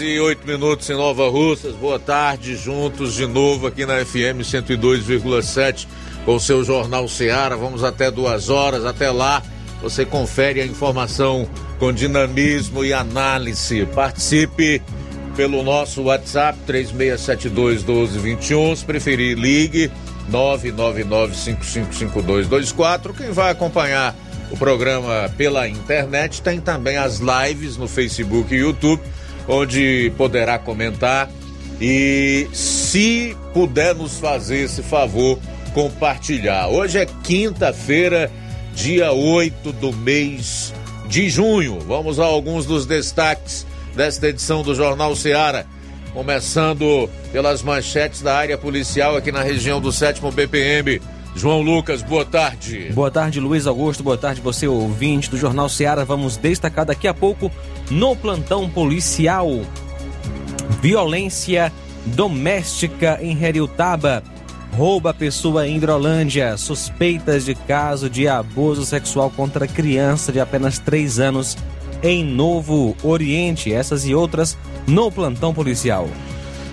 [0.00, 1.74] e 8 minutos em Nova Russas.
[1.74, 5.86] Boa tarde, juntos de novo aqui na FM 102,7
[6.24, 7.54] com o seu Jornal Seara.
[7.56, 8.86] Vamos até duas horas.
[8.86, 9.42] Até lá,
[9.82, 13.86] você confere a informação com dinamismo e análise.
[13.86, 14.82] Participe
[15.36, 18.74] pelo nosso WhatsApp 3672 1221.
[18.76, 19.88] Se preferir, ligue
[20.30, 23.14] 999555224.
[23.16, 24.14] Quem vai acompanhar
[24.50, 29.00] o programa pela internet tem também as lives no Facebook e YouTube
[29.50, 31.28] onde poderá comentar
[31.80, 35.38] e, se puder nos fazer esse favor,
[35.74, 36.68] compartilhar.
[36.68, 38.30] Hoje é quinta-feira,
[38.74, 40.72] dia 8 do mês
[41.08, 41.80] de junho.
[41.80, 45.66] Vamos a alguns dos destaques desta edição do Jornal Seara.
[46.12, 51.00] Começando pelas manchetes da área policial aqui na região do 7 BPM.
[51.34, 52.90] João Lucas, boa tarde.
[52.92, 54.02] Boa tarde, Luiz Augusto.
[54.02, 56.04] Boa tarde, você ouvinte do Jornal Seara.
[56.04, 57.50] Vamos destacar daqui a pouco
[57.90, 59.48] no plantão policial.
[60.80, 61.72] Violência
[62.06, 64.22] doméstica em Heriutaba.
[64.72, 66.56] Rouba pessoa em Hidrolândia.
[66.56, 71.58] Suspeitas de caso de abuso sexual contra criança de apenas 3 anos
[72.02, 73.72] em Novo Oriente.
[73.72, 74.56] Essas e outras
[74.86, 76.08] no plantão policial.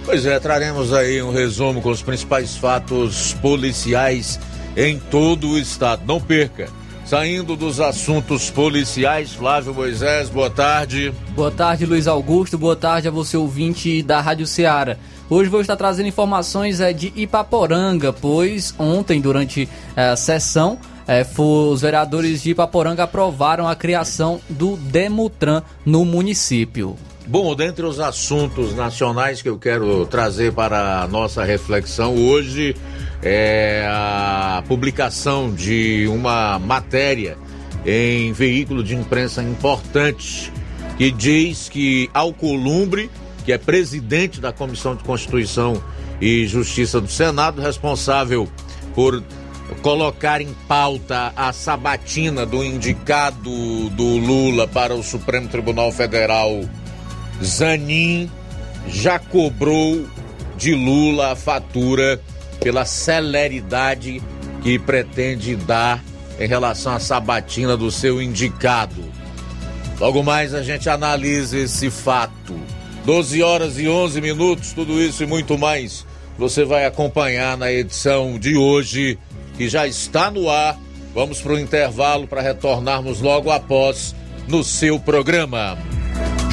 [0.06, 4.40] Pois é, traremos aí um resumo com os principais fatos policiais
[4.78, 6.04] em todo o estado.
[6.06, 6.70] Não perca.
[7.08, 11.14] Saindo dos assuntos policiais, Flávio Moisés, boa tarde.
[11.34, 12.58] Boa tarde, Luiz Augusto.
[12.58, 14.98] Boa tarde a você, ouvinte da Rádio Ceará.
[15.30, 21.80] Hoje vou estar trazendo informações é, de Ipaporanga, pois ontem, durante a sessão, é, os
[21.80, 26.98] vereadores de Ipaporanga aprovaram a criação do Demutran no município.
[27.28, 32.74] Bom, dentre os assuntos nacionais que eu quero trazer para a nossa reflexão hoje
[33.22, 37.38] é a publicação de uma matéria
[37.86, 40.54] em veículo de imprensa importante
[40.98, 43.12] que diz que Alcolumbre,
[43.44, 45.84] que é presidente da Comissão de Constituição
[46.22, 48.48] e Justiça do Senado, responsável
[48.96, 49.22] por
[49.82, 56.62] colocar em pauta a sabatina do indicado do Lula para o Supremo Tribunal Federal
[57.44, 58.30] Zanin
[58.88, 60.08] já cobrou
[60.58, 62.20] de Lula a fatura
[62.60, 64.22] pela celeridade
[64.64, 66.04] que pretende dar
[66.40, 69.04] em relação à sabatina do seu indicado.
[70.00, 72.60] Logo mais a gente analisa esse fato.
[73.06, 76.06] 12 horas e 11 minutos, tudo isso e muito mais
[76.38, 79.18] você vai acompanhar na edição de hoje,
[79.58, 80.78] que já está no ar.
[81.14, 84.16] Vamos para o intervalo para retornarmos logo após
[84.48, 85.78] no seu programa.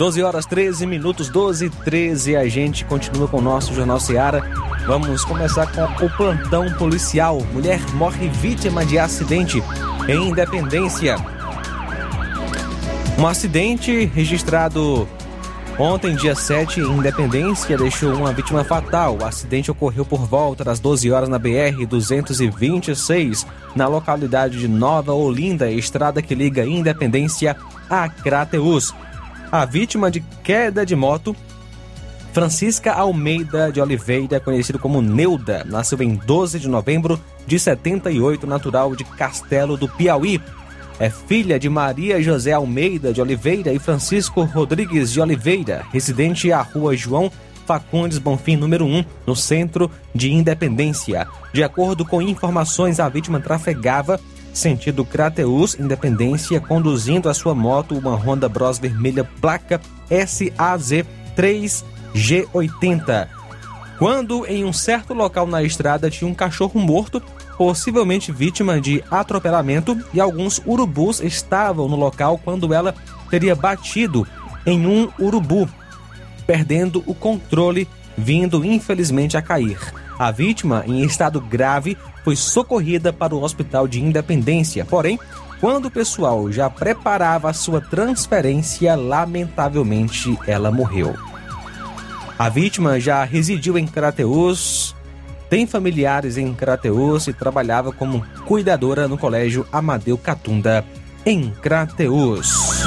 [0.00, 2.34] Doze horas 13 minutos, 12 e 13.
[2.34, 4.42] A gente continua com o nosso Jornal Seara.
[4.86, 7.42] Vamos começar com o plantão policial.
[7.52, 9.62] Mulher morre vítima de acidente
[10.08, 11.18] em Independência.
[13.18, 15.06] Um acidente registrado
[15.78, 19.18] ontem, dia 7, em Independência, deixou uma vítima fatal.
[19.20, 25.70] O acidente ocorreu por volta das 12 horas na BR-226, na localidade de Nova Olinda,
[25.70, 27.54] estrada que liga Independência
[27.90, 28.94] a Crateus.
[29.50, 31.34] A vítima de queda de moto
[32.32, 38.94] Francisca Almeida de Oliveira, conhecido como Neuda, nasceu em 12 de novembro de 78, natural
[38.94, 40.40] de Castelo do Piauí.
[41.00, 46.62] É filha de Maria José Almeida de Oliveira e Francisco Rodrigues de Oliveira, residente à
[46.62, 47.32] rua João
[47.66, 51.26] Facondes Bonfim, número 1, no centro de Independência.
[51.52, 54.20] De acordo com informações, a vítima trafegava
[54.52, 61.04] sentido Crateus, Independência, conduzindo a sua moto, uma Honda Bros vermelha placa SAZ
[61.36, 63.28] 3G80.
[63.98, 67.22] Quando em um certo local na estrada tinha um cachorro morto,
[67.58, 72.94] possivelmente vítima de atropelamento, e alguns urubus estavam no local quando ela
[73.28, 74.26] teria batido
[74.64, 75.68] em um urubu,
[76.46, 77.86] perdendo o controle,
[78.16, 79.78] vindo infelizmente a cair.
[80.18, 84.84] A vítima, em estado grave, foi socorrida para o Hospital de Independência.
[84.84, 85.18] Porém,
[85.60, 91.14] quando o pessoal já preparava a sua transferência, lamentavelmente ela morreu.
[92.38, 94.96] A vítima já residiu em Crateus,
[95.50, 100.84] tem familiares em Crateus e trabalhava como cuidadora no Colégio Amadeu Catunda,
[101.26, 102.86] em Crateus.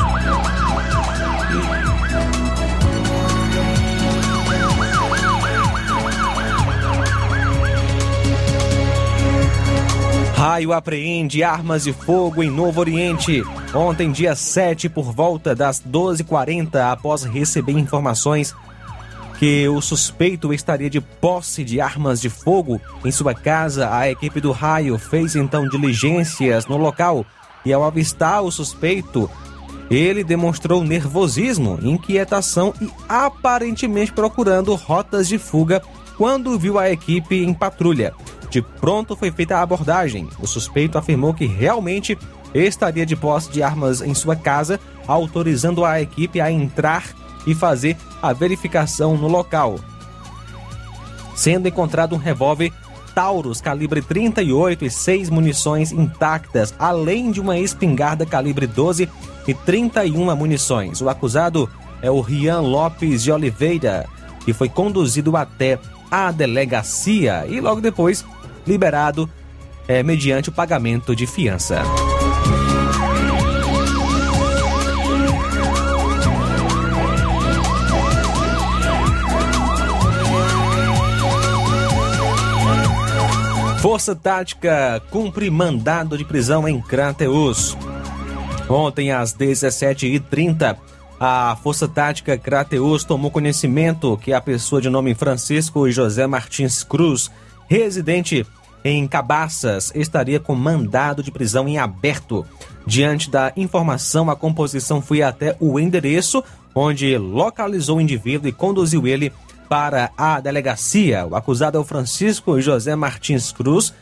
[10.44, 13.42] Raio apreende armas de fogo em Novo Oriente.
[13.74, 18.54] Ontem, dia 7, por volta das 12h40, após receber informações
[19.40, 24.42] que o suspeito estaria de posse de armas de fogo em sua casa, a equipe
[24.42, 27.26] do Raio fez então diligências no local
[27.64, 29.32] e, ao avistar o suspeito,
[29.90, 35.82] ele demonstrou nervosismo, inquietação e aparentemente procurando rotas de fuga
[36.18, 38.14] quando viu a equipe em patrulha.
[38.54, 40.30] De pronto foi feita a abordagem.
[40.40, 42.16] O suspeito afirmou que realmente
[42.54, 47.04] estaria de posse de armas em sua casa, autorizando a equipe a entrar
[47.48, 49.80] e fazer a verificação no local.
[51.36, 52.72] Sendo encontrado um revólver
[53.16, 59.10] Taurus calibre 38 e seis munições intactas, além de uma espingarda calibre 12
[59.48, 61.02] e 31 munições.
[61.02, 61.68] O acusado
[62.04, 64.06] é o Rian Lopes de Oliveira,
[64.46, 65.80] que foi conduzido até
[66.12, 68.24] a delegacia e logo depois
[68.66, 69.30] liberado
[69.88, 71.84] é, mediante o pagamento de fiança.
[83.84, 87.78] Força Tática cumpre mandado de prisão em Crateus.
[88.70, 90.78] Ontem, às 17h30,
[91.20, 97.30] a Força Tática Crateus tomou conhecimento que a pessoa de nome Francisco José Martins Cruz,
[97.78, 98.46] residente
[98.84, 102.46] em Cabaças, estaria com mandado de prisão em aberto.
[102.86, 106.44] Diante da informação, a composição foi até o endereço,
[106.76, 109.32] onde localizou o indivíduo e conduziu ele
[109.70, 111.26] para a delegacia.
[111.26, 113.94] O acusado é o Francisco José Martins Cruz,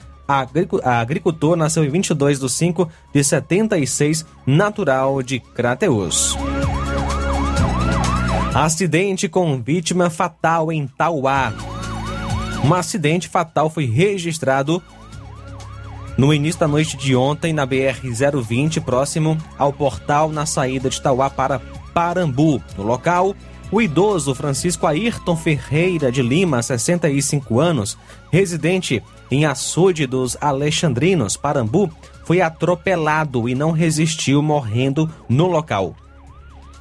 [0.84, 6.36] agricultor, nasceu em 22 de 5 de 76, natural de Crateus.
[8.54, 11.54] Acidente com vítima fatal em Tauá.
[12.63, 14.82] Um acidente fatal foi registrado
[16.18, 21.30] no início da noite de ontem na BR-020, próximo ao portal na saída de Tauá
[21.30, 21.60] para
[21.94, 22.62] Parambu.
[22.77, 23.36] No local,
[23.72, 27.98] o idoso Francisco Ayrton Ferreira de Lima, 65 anos,
[28.32, 29.01] residente
[29.32, 31.89] em Açude dos Alexandrinos, Parambu,
[32.25, 35.96] foi atropelado e não resistiu, morrendo no local.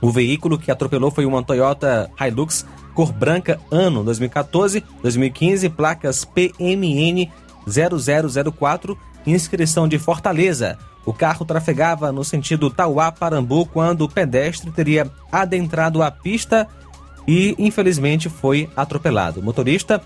[0.01, 2.67] O veículo que atropelou foi uma Toyota Hilux
[3.01, 7.31] cor branca, ano 2014-2015, placas PMN
[7.67, 10.77] 0004, inscrição de Fortaleza.
[11.07, 16.69] O carro trafegava no sentido Tauá-Parambu quando o pedestre teria adentrado a pista
[17.27, 19.41] e infelizmente foi atropelado.
[19.41, 20.03] O motorista,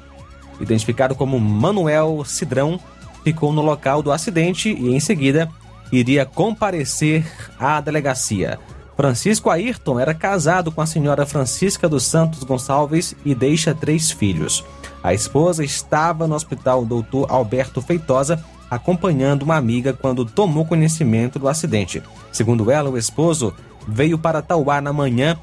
[0.60, 2.78] identificado como Manuel Cidrão,
[3.24, 5.50] ficou no local do acidente e em seguida
[5.90, 7.26] iria comparecer
[7.58, 8.60] à delegacia.
[8.96, 14.64] Francisco Ayrton era casado com a senhora Francisca dos Santos Gonçalves e deixa três filhos.
[15.02, 21.48] A esposa estava no hospital Doutor Alberto Feitosa, acompanhando uma amiga quando tomou conhecimento do
[21.48, 22.02] acidente.
[22.32, 23.52] Segundo ela, o esposo
[23.86, 25.36] veio para Tauá na manhã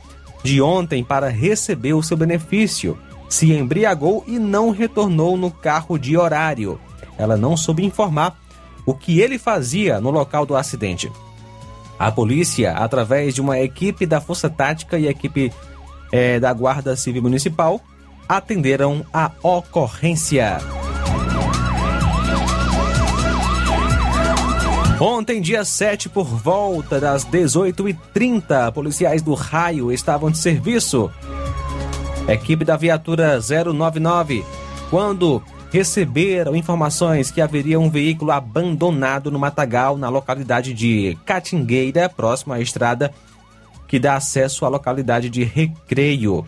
[0.43, 2.97] de ontem para receber o seu benefício.
[3.29, 6.79] Se embriagou e não retornou no carro de horário.
[7.17, 8.39] Ela não soube informar
[8.85, 11.11] o que ele fazia no local do acidente.
[12.01, 15.53] A polícia, através de uma equipe da Força Tática e equipe
[16.11, 17.79] é, da Guarda Civil Municipal,
[18.27, 20.57] atenderam a ocorrência.
[24.99, 31.11] Ontem, dia 7, por volta das 18h30, policiais do raio estavam de serviço.
[32.27, 34.43] Equipe da viatura 099,
[34.89, 35.39] quando
[35.71, 42.59] receberam informações que haveria um veículo abandonado no matagal na localidade de Catingueira, próximo à
[42.59, 43.11] estrada
[43.87, 46.45] que dá acesso à localidade de Recreio.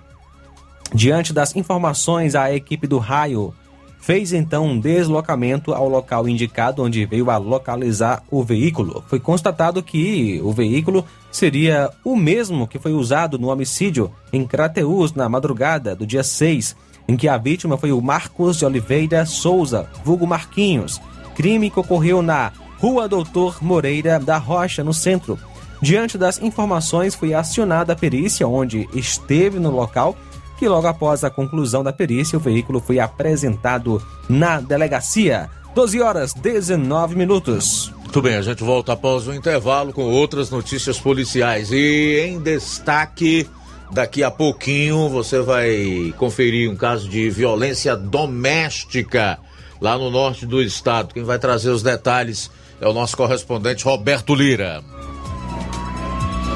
[0.93, 3.53] Diante das informações, a equipe do raio
[3.99, 9.01] fez então um deslocamento ao local indicado onde veio a localizar o veículo.
[9.07, 15.13] Foi constatado que o veículo seria o mesmo que foi usado no homicídio em Crateús
[15.13, 16.75] na madrugada do dia 6,
[17.07, 21.01] em que a vítima foi o Marcos de Oliveira Souza, vulgo Marquinhos.
[21.35, 25.37] Crime que ocorreu na Rua Doutor Moreira da Rocha, no centro.
[25.81, 30.15] Diante das informações, foi acionada a perícia, onde esteve no local
[30.63, 35.49] que logo após a conclusão da perícia, o veículo foi apresentado na delegacia.
[35.75, 37.91] 12 horas 19 minutos.
[37.97, 41.69] Muito bem, a gente volta após o intervalo com outras notícias policiais.
[41.71, 43.45] E em destaque,
[43.93, 49.39] daqui a pouquinho você vai conferir um caso de violência doméstica
[49.79, 51.13] lá no norte do estado.
[51.13, 52.49] Quem vai trazer os detalhes
[52.81, 54.83] é o nosso correspondente Roberto Lira.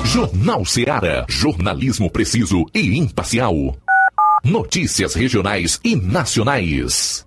[0.03, 3.75] Jornal Ceará, jornalismo preciso e imparcial.
[4.44, 7.26] Notícias regionais e nacionais.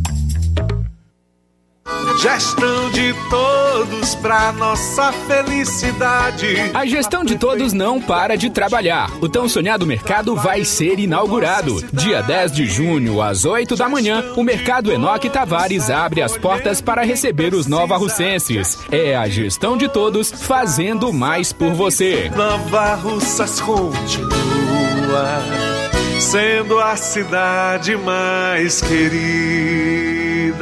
[2.21, 6.55] Gestão de todos para nossa felicidade.
[6.73, 9.09] A gestão de todos não para de trabalhar.
[9.21, 11.83] O tão sonhado mercado vai ser inaugurado.
[11.91, 16.79] Dia 10 de junho, às 8 da manhã, o Mercado Enoque Tavares abre as portas
[16.81, 18.77] para receber os nova-russenses.
[18.91, 22.29] É a gestão de todos fazendo mais por você.
[22.35, 25.41] Nova Russas continua
[26.19, 30.61] sendo a cidade mais querida.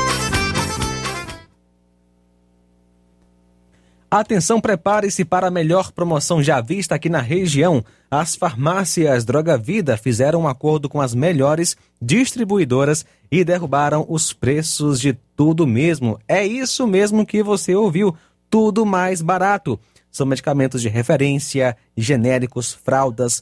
[4.13, 7.81] Atenção, prepare-se para a melhor promoção já vista aqui na região.
[8.11, 14.99] As farmácias Droga Vida fizeram um acordo com as melhores distribuidoras e derrubaram os preços
[14.99, 16.19] de tudo mesmo.
[16.27, 18.13] É isso mesmo que você ouviu,
[18.49, 19.79] tudo mais barato.
[20.11, 23.41] São medicamentos de referência, genéricos, fraldas,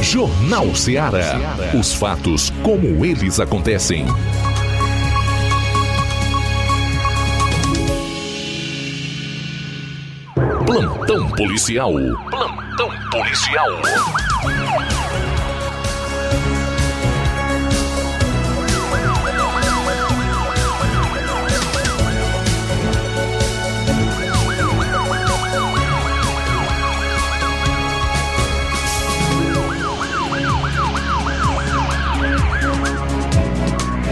[0.00, 1.38] Jornal Ceará.
[1.78, 4.06] Os fatos como eles acontecem.
[10.66, 11.92] Plantão policial.
[12.30, 13.66] Plantão policial.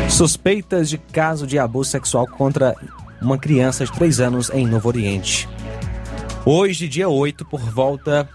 [0.08, 2.74] Suspeitas de caso de abuso sexual contra
[3.22, 5.48] uma criança de 3 anos em Novo Oriente.
[6.44, 8.26] Hoje, dia 8, por volta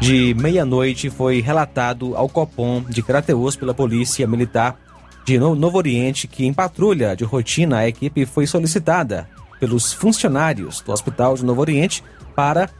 [0.00, 4.80] de meia-noite, foi relatado ao Copom de Crateus pela Polícia Militar
[5.24, 9.28] de Novo Oriente que, em patrulha de rotina, a equipe foi solicitada
[9.60, 12.02] pelos funcionários do Hospital de Novo Oriente
[12.34, 12.70] para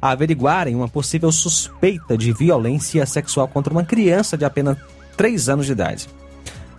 [0.00, 4.78] averiguarem uma possível suspeita de violência sexual contra uma criança de apenas
[5.16, 6.08] 3 anos de idade.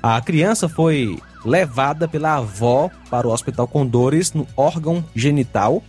[0.02, 5.84] A criança foi levada pela avó para o Hospital Condores no órgão genital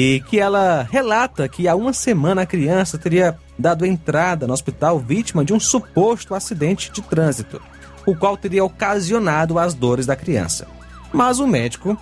[0.00, 4.96] e que ela relata que há uma semana a criança teria dado entrada no hospital
[5.00, 7.60] vítima de um suposto acidente de trânsito,
[8.06, 10.68] o qual teria ocasionado as dores da criança.
[11.12, 11.98] Mas o médico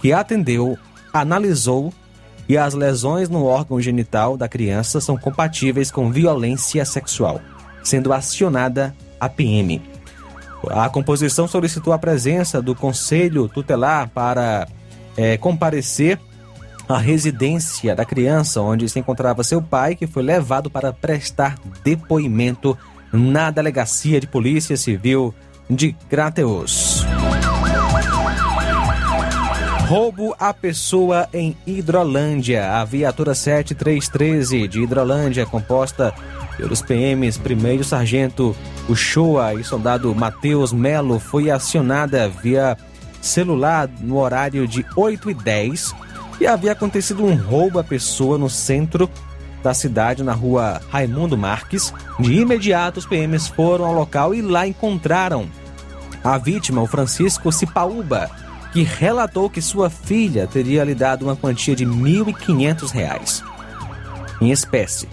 [0.00, 0.76] que atendeu
[1.12, 1.94] analisou
[2.48, 7.40] e as lesões no órgão genital da criança são compatíveis com violência sexual,
[7.80, 9.80] sendo acionada a PM.
[10.68, 14.66] A composição solicitou a presença do Conselho Tutelar para
[15.16, 16.18] é, comparecer
[16.94, 22.76] a residência da criança, onde se encontrava seu pai, que foi levado para prestar depoimento
[23.12, 25.34] na Delegacia de Polícia Civil
[25.68, 27.06] de Crateus.
[29.86, 32.72] Roubo à pessoa em Hidrolândia.
[32.72, 36.14] A viatura 7313 de Hidrolândia, composta
[36.56, 38.54] pelos PMs primeiro sargento
[38.88, 42.76] Uchoa e soldado Matheus Melo, foi acionada via
[43.20, 46.09] celular no horário de 8 e 10
[46.40, 49.08] e havia acontecido um roubo à pessoa no centro
[49.62, 51.92] da cidade, na rua Raimundo Marques.
[52.18, 55.48] De imediato, os PMs foram ao local e lá encontraram
[56.24, 58.30] a vítima, o Francisco Cipaúba,
[58.72, 63.42] que relatou que sua filha teria lhe dado uma quantia de R$ 1.500
[64.40, 65.08] em espécie.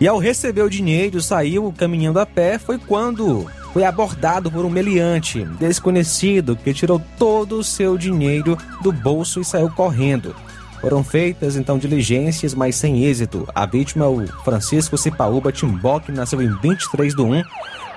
[0.00, 4.70] E ao receber o dinheiro, saiu caminhando a pé, foi quando foi abordado por um
[4.70, 10.34] meliante desconhecido que tirou todo o seu dinheiro do bolso e saiu correndo.
[10.80, 13.48] Foram feitas então diligências, mas sem êxito.
[13.54, 17.42] A vítima é o Francisco Cipaúba Timbó, que nasceu em 23 de 1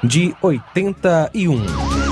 [0.04, 2.05] de 81.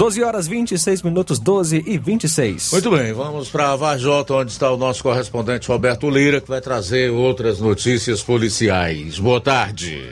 [0.00, 2.72] 12 horas 26 minutos, 12 e 26.
[2.72, 7.10] Muito bem, vamos para Varjota, onde está o nosso correspondente Roberto Lira, que vai trazer
[7.10, 9.18] outras notícias policiais.
[9.18, 10.08] Boa tarde.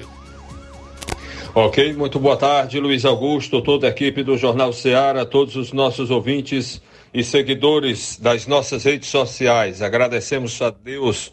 [1.55, 6.11] Ok, muito boa tarde, Luiz Augusto, toda a equipe do Jornal Ceará, todos os nossos
[6.11, 6.83] ouvintes
[7.15, 9.81] e seguidores das nossas redes sociais.
[9.81, 11.33] Agradecemos a Deus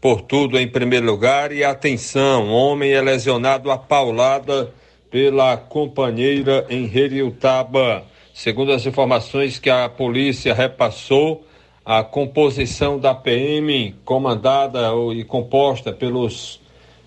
[0.00, 4.72] por tudo em primeiro lugar e atenção, homem é lesionado a paulada
[5.10, 8.04] pela companheira em Heriutaba.
[8.34, 11.46] Segundo as informações que a polícia repassou,
[11.84, 16.60] a composição da PM, comandada e composta pelos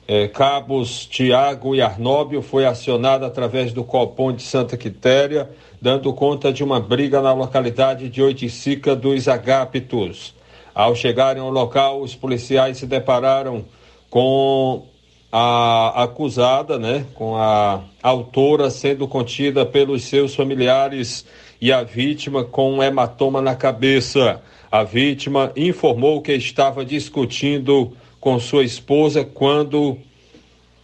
[0.08, 5.50] eh, cabos Tiago e Arnóbio, foi acionada através do Copom de Santa Quitéria,
[5.82, 10.34] dando conta de uma briga na localidade de Oiticica dos Agápitos.
[10.74, 13.66] Ao chegarem ao local, os policiais se depararam
[14.10, 14.88] com
[15.32, 21.26] a acusada, né, com a autora sendo contida pelos seus familiares
[21.62, 24.42] e a vítima com um hematoma na cabeça.
[24.72, 29.98] A vítima informou que estava discutindo com sua esposa quando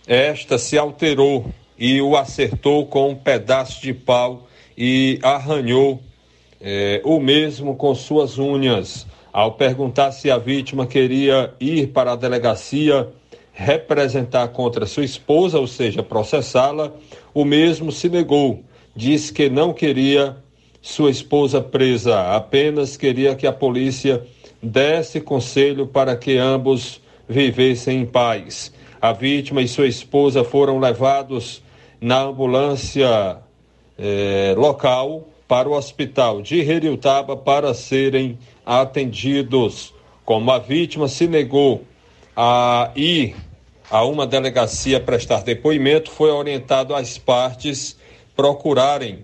[0.07, 6.01] esta se alterou e o acertou com um pedaço de pau e arranhou
[6.61, 9.05] eh, o mesmo com suas unhas.
[9.33, 13.09] Ao perguntar se a vítima queria ir para a delegacia,
[13.55, 16.91] representar contra sua esposa, ou seja, processá-la,
[17.33, 18.61] o mesmo se negou.
[18.93, 20.35] Disse que não queria
[20.81, 24.21] sua esposa presa, apenas queria que a polícia
[24.61, 28.73] desse conselho para que ambos vivessem em paz.
[29.01, 31.63] A vítima e sua esposa foram levados
[32.01, 33.37] na ambulância
[33.97, 39.93] eh, local para o hospital de Heriutaba para serem atendidos.
[40.25, 41.83] Como a vítima se negou
[42.35, 43.35] a ir
[43.89, 47.97] a uma delegacia prestar depoimento, foi orientado às partes
[48.35, 49.23] procurarem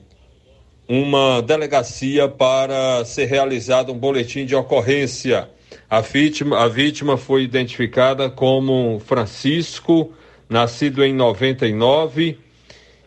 [0.87, 5.49] uma delegacia para ser realizado um boletim de ocorrência.
[5.89, 10.13] A vítima, a vítima foi identificada como Francisco,
[10.49, 12.37] nascido em 99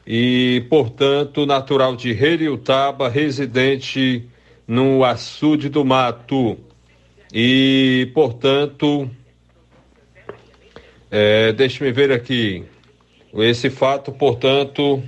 [0.07, 4.25] e, portanto, natural de Heriutaba, residente
[4.67, 6.59] no açude do mato.
[7.33, 9.11] E, portanto,
[11.17, 12.65] é, Deixe-me ver aqui.
[13.35, 15.01] Esse fato, portanto,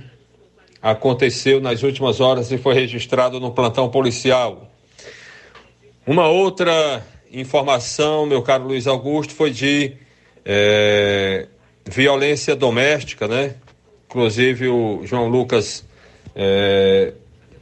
[0.81, 4.71] aconteceu nas últimas horas e foi registrado no plantão policial.
[6.05, 9.97] Uma outra informação, meu caro Luiz Augusto, foi de
[10.45, 11.47] é,
[11.85, 13.55] violência doméstica, né?
[14.05, 15.85] Inclusive o João Lucas
[16.33, 17.15] é,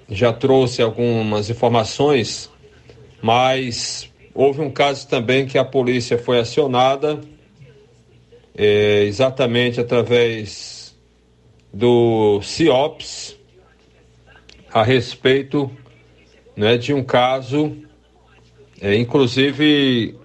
[0.08, 2.48] já trouxe algumas informações,
[3.24, 7.20] mas houve um caso também que a polícia foi acionada
[8.58, 10.96] é, exatamente através
[11.74, 13.38] do CIOPS
[14.72, 15.70] a respeito
[16.56, 17.76] né, de um caso,
[18.82, 20.18] é, inclusive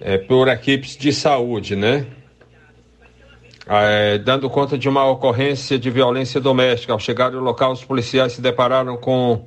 [0.00, 2.06] é, por equipes de saúde, né?
[3.68, 6.92] É, dando conta de uma ocorrência de violência doméstica.
[6.92, 9.44] Ao chegar no local, os policiais se depararam com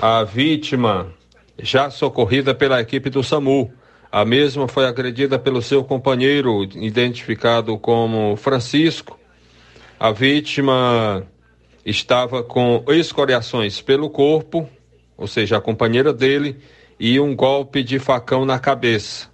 [0.00, 1.12] a vítima
[1.58, 3.72] já socorrida pela equipe do SAMU.
[4.12, 9.18] A mesma foi agredida pelo seu companheiro, identificado como Francisco.
[9.98, 11.26] A vítima
[11.82, 14.68] estava com escoriações pelo corpo,
[15.16, 16.58] ou seja, a companheira dele,
[17.00, 19.30] e um golpe de facão na cabeça.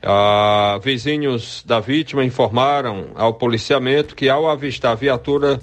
[0.00, 5.58] Ah, vizinhos da vítima informaram ao policiamento que, ao avistar a viatura,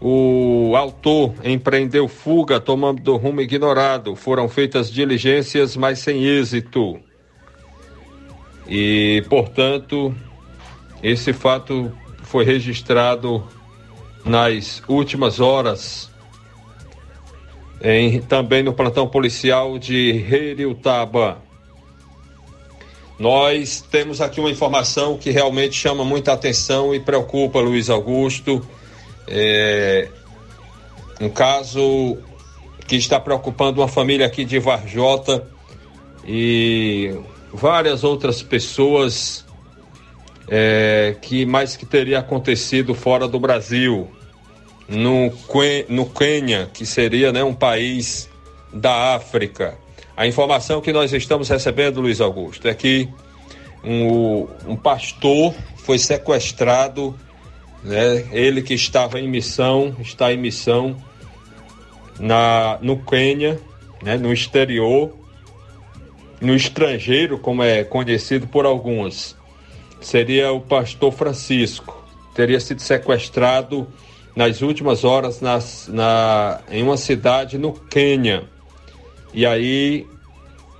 [0.00, 4.16] o autor empreendeu fuga tomando rumo ignorado.
[4.16, 6.98] Foram feitas diligências, mas sem êxito.
[8.70, 10.14] E, portanto,
[11.02, 13.42] esse fato foi registrado
[14.24, 16.08] nas últimas horas,
[17.82, 21.38] em, também no plantão policial de Heriutaba.
[23.18, 28.64] Nós temos aqui uma informação que realmente chama muita atenção e preocupa Luiz Augusto.
[29.26, 30.08] É
[31.20, 32.18] um caso
[32.86, 35.46] que está preocupando uma família aqui de Varjota
[36.24, 37.14] e
[37.52, 39.44] várias outras pessoas
[40.48, 44.08] é, que mais que teria acontecido fora do Brasil,
[44.88, 45.32] no,
[45.88, 48.28] no Quênia, que seria né, um país
[48.72, 49.78] da África.
[50.16, 53.08] A informação que nós estamos recebendo, Luiz Augusto, é que
[53.82, 57.18] um, um pastor foi sequestrado,
[57.82, 58.28] né?
[58.32, 60.96] Ele que estava em missão, está em missão
[62.18, 63.58] na, no Quênia,
[64.02, 64.18] né?
[64.18, 65.16] no exterior,
[66.40, 69.36] no estrangeiro, como é conhecido por alguns.
[70.00, 72.02] Seria o pastor Francisco.
[72.34, 73.86] Teria sido sequestrado
[74.34, 78.44] nas últimas horas nas, na, em uma cidade no Quênia.
[79.34, 80.06] E aí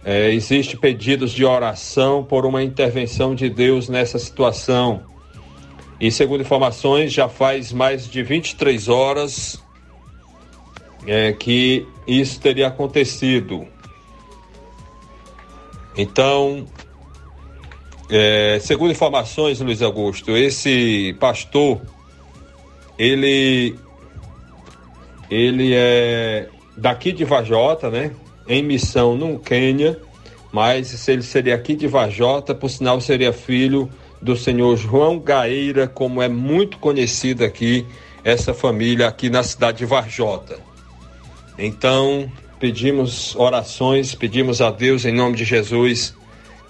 [0.05, 5.03] é, existe pedidos de oração por uma intervenção de Deus nessa situação.
[6.01, 9.63] E segundo informações, já faz mais de 23 horas
[11.07, 13.67] é, que isso teria acontecido.
[16.01, 16.65] Então,
[18.09, 21.79] é, segundo informações, Luiz Augusto, esse pastor,
[22.99, 23.77] ele,
[25.31, 28.13] ele é daqui de Vajota, né?
[28.49, 30.01] Em missão no Quênia,
[30.51, 33.91] mas se ele seria aqui de Vajota, por sinal seria filho
[34.23, 37.87] do senhor João Gaeira, como é muito conhecida aqui
[38.25, 40.59] essa família aqui na cidade de Varjota.
[41.59, 46.15] Então, pedimos orações, pedimos a Deus em nome de Jesus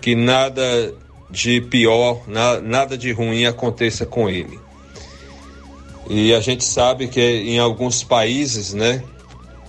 [0.01, 0.95] que nada
[1.29, 4.59] de pior, na, nada de ruim aconteça com ele.
[6.09, 9.03] E a gente sabe que em alguns países, né,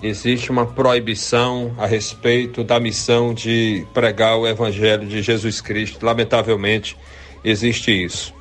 [0.01, 6.05] existe uma proibição a respeito da missão de pregar o evangelho de Jesus Cristo.
[6.05, 6.97] Lamentavelmente,
[7.43, 8.33] existe isso.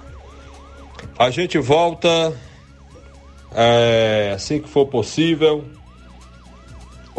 [1.19, 2.33] A gente volta
[3.55, 5.65] é, assim que for possível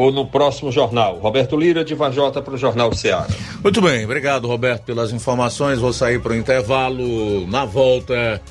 [0.02, 1.20] ou no próximo jornal.
[1.20, 3.28] Roberto Lira de Vajota para o Jornal Ceará.
[3.64, 5.80] Muito bem, obrigado Roberto pelas informações.
[5.80, 7.46] Vou sair para o intervalo.
[7.48, 8.42] Na volta,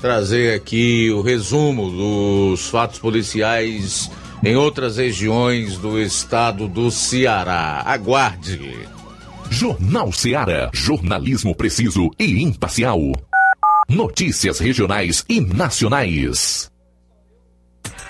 [0.00, 4.10] trazer aqui o resumo dos fatos policiais
[4.44, 7.82] em outras regiões do estado do Ceará.
[7.86, 8.76] Aguarde.
[9.48, 13.00] Jornal Ceará, jornalismo preciso e imparcial.
[13.88, 16.68] Notícias regionais e nacionais.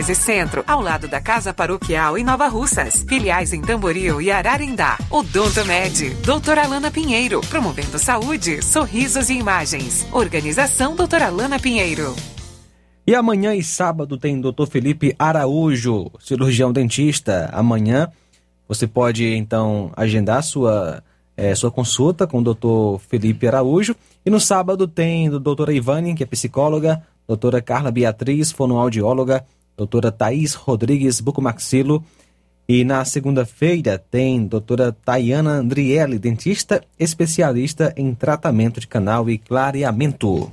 [0.00, 3.04] 1213 Centro, ao lado da Casa Paroquial em Nova Russas.
[3.06, 4.98] Filiais em Tamboril e Ararindá.
[5.10, 10.06] Odonto Med, doutora Alana Pinheiro, promovendo saúde, sorrisos e imagens.
[10.12, 12.14] Organização doutora Alana Pinheiro.
[13.06, 14.66] E amanhã e sábado tem Dr.
[14.70, 17.50] Felipe Araújo, cirurgião dentista.
[17.52, 18.08] Amanhã
[18.68, 21.02] você pode então agendar sua,
[21.36, 23.02] é, sua consulta com o Dr.
[23.08, 23.94] Felipe Araújo.
[24.24, 29.44] E no sábado tem a doutora Ivane, que é psicóloga, doutora Carla Beatriz, fonoaudióloga,
[29.80, 32.04] doutora Thaís Rodrigues Bucomaxilo.
[32.68, 40.52] E na segunda-feira tem doutora Tayana Andriele, dentista especialista em tratamento de canal e clareamento.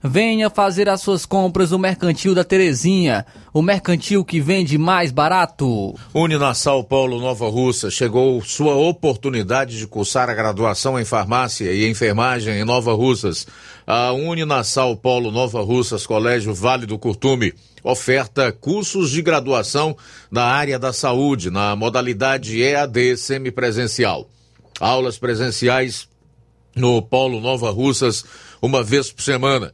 [0.08, 5.96] Venha fazer as suas compras no Mercantil da Terezinha, o mercantil que vende mais barato.
[6.14, 12.54] Uninasal Paulo Nova Russa chegou sua oportunidade de cursar a graduação em farmácia e enfermagem
[12.54, 13.46] em Nova Russas.
[13.86, 19.96] A Uninasal Paulo Nova Russas Colégio Vale do Curtume oferta cursos de graduação
[20.32, 24.30] na área da saúde, na modalidade EAD semipresencial.
[24.80, 26.08] Aulas presenciais
[26.74, 28.24] no Polo Nova Russas
[28.62, 29.74] uma vez por semana.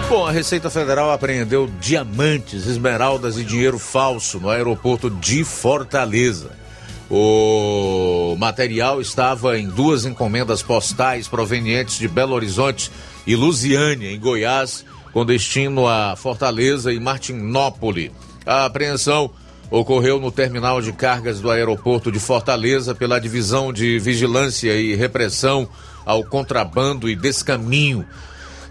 [0.09, 6.53] Bom, a Receita Federal apreendeu diamantes, esmeraldas e dinheiro falso no aeroporto de Fortaleza.
[7.11, 12.91] O material estava em duas encomendas postais provenientes de Belo Horizonte
[13.27, 18.11] e Lusiânia, em Goiás, com destino a Fortaleza e Martinópole.
[18.45, 19.31] A apreensão
[19.71, 25.69] ocorreu no terminal de cargas do aeroporto de Fortaleza pela Divisão de Vigilância e Repressão
[26.05, 28.05] ao Contrabando e Descaminho,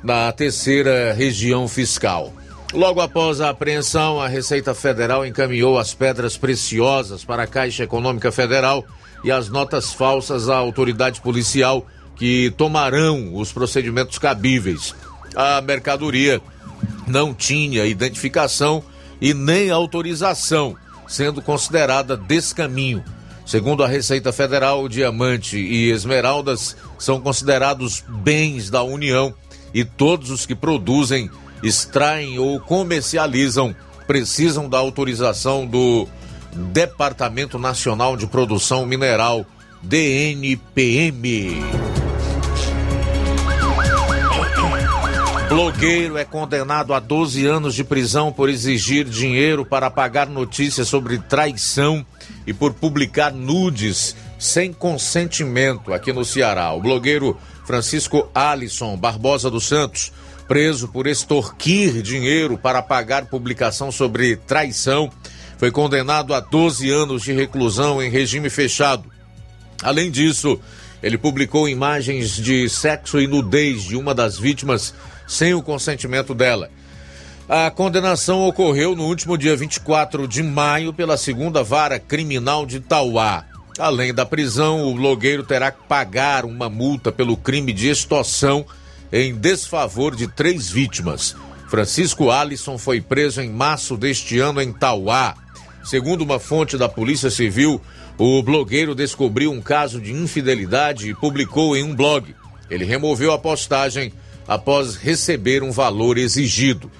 [0.04, 2.32] na terceira região fiscal.
[2.76, 8.34] Logo após a apreensão, a Receita Federal encaminhou as pedras preciosas para a Caixa Econômica
[8.34, 8.84] Federal
[9.24, 14.94] e as notas falsas à autoridade policial que tomarão os procedimentos cabíveis.
[15.34, 16.42] A mercadoria
[17.08, 18.84] não tinha identificação
[19.22, 20.76] e nem autorização,
[21.08, 23.02] sendo considerada descaminho.
[23.46, 29.34] Segundo a Receita Federal, diamante e esmeraldas são considerados bens da União
[29.74, 31.30] e todos os que produzem
[31.65, 33.75] extraem ou comercializam
[34.06, 36.08] precisam da autorização do
[36.54, 39.43] Departamento Nacional de Produção Mineral,
[39.82, 41.63] DNPM.
[45.49, 51.17] Blogueiro é condenado a 12 anos de prisão por exigir dinheiro para pagar notícias sobre
[51.17, 52.06] traição
[52.45, 56.73] e por publicar nudes sem consentimento aqui no Ceará.
[56.73, 60.12] O blogueiro Francisco Alisson Barbosa dos Santos
[60.48, 65.10] preso por extorquir dinheiro para pagar publicação sobre traição,
[65.58, 69.10] foi condenado a 12 anos de reclusão em regime fechado.
[69.82, 70.60] Além disso,
[71.02, 74.94] ele publicou imagens de sexo e nudez de uma das vítimas
[75.28, 76.70] sem o consentimento dela.
[77.48, 83.46] A condenação ocorreu no último dia 24 de maio pela segunda vara criminal de Tauá.
[83.78, 88.66] Além da prisão, o blogueiro terá que pagar uma multa pelo crime de extorsão
[89.15, 91.38] em desfavor de três vítimas.
[91.69, 95.36] Francisco Alisson foi preso em março deste ano em Tauá.
[95.86, 97.80] Segundo uma fonte da Polícia Civil,
[98.17, 102.36] o blogueiro descobriu um caso de infidelidade e publicou em um blog.
[102.69, 104.11] Ele removeu a postagem
[104.45, 106.91] após receber um valor exigido.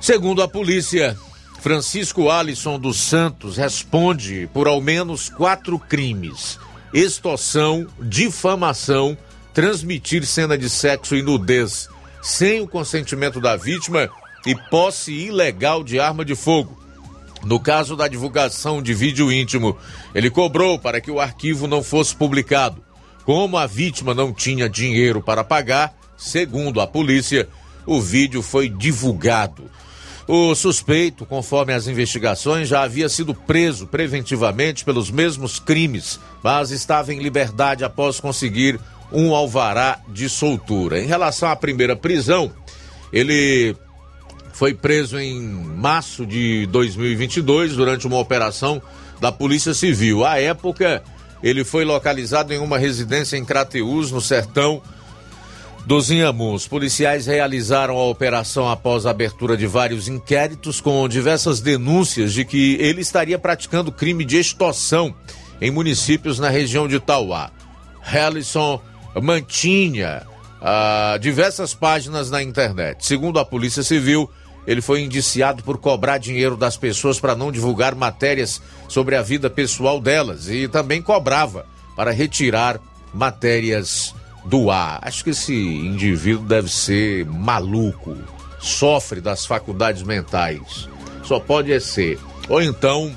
[0.00, 1.18] Segundo a polícia,
[1.60, 6.58] Francisco Alisson dos Santos responde por ao menos quatro crimes
[6.92, 9.18] extorsão, difamação,
[9.56, 11.88] transmitir cena de sexo e nudez
[12.20, 14.06] sem o consentimento da vítima
[14.44, 16.78] e posse ilegal de arma de fogo.
[17.42, 19.74] No caso da divulgação de vídeo íntimo,
[20.14, 22.84] ele cobrou para que o arquivo não fosse publicado.
[23.24, 27.48] Como a vítima não tinha dinheiro para pagar, segundo a polícia,
[27.86, 29.70] o vídeo foi divulgado.
[30.28, 37.14] O suspeito, conforme as investigações, já havia sido preso preventivamente pelos mesmos crimes, mas estava
[37.14, 38.78] em liberdade após conseguir
[39.12, 41.00] um alvará de soltura.
[41.00, 42.50] Em relação à primeira prisão,
[43.12, 43.76] ele
[44.52, 48.80] foi preso em março de 2022 durante uma operação
[49.20, 50.24] da Polícia Civil.
[50.24, 51.02] À época,
[51.42, 54.82] ele foi localizado em uma residência em Crateús, no sertão
[55.86, 56.66] dos Inhamuns.
[56.66, 62.76] Policiais realizaram a operação após a abertura de vários inquéritos com diversas denúncias de que
[62.80, 65.14] ele estaria praticando crime de extorsão
[65.60, 67.50] em municípios na região de Tauá.
[68.00, 68.80] Harrison
[69.20, 70.26] mantinha
[70.60, 73.04] ah, diversas páginas na internet.
[73.04, 74.30] Segundo a Polícia Civil,
[74.66, 79.48] ele foi indiciado por cobrar dinheiro das pessoas para não divulgar matérias sobre a vida
[79.48, 82.80] pessoal delas e também cobrava para retirar
[83.14, 84.14] matérias
[84.44, 84.98] do ar.
[85.02, 88.16] Acho que esse indivíduo deve ser maluco,
[88.58, 90.88] sofre das faculdades mentais.
[91.22, 92.18] Só pode ser.
[92.48, 93.16] Ou então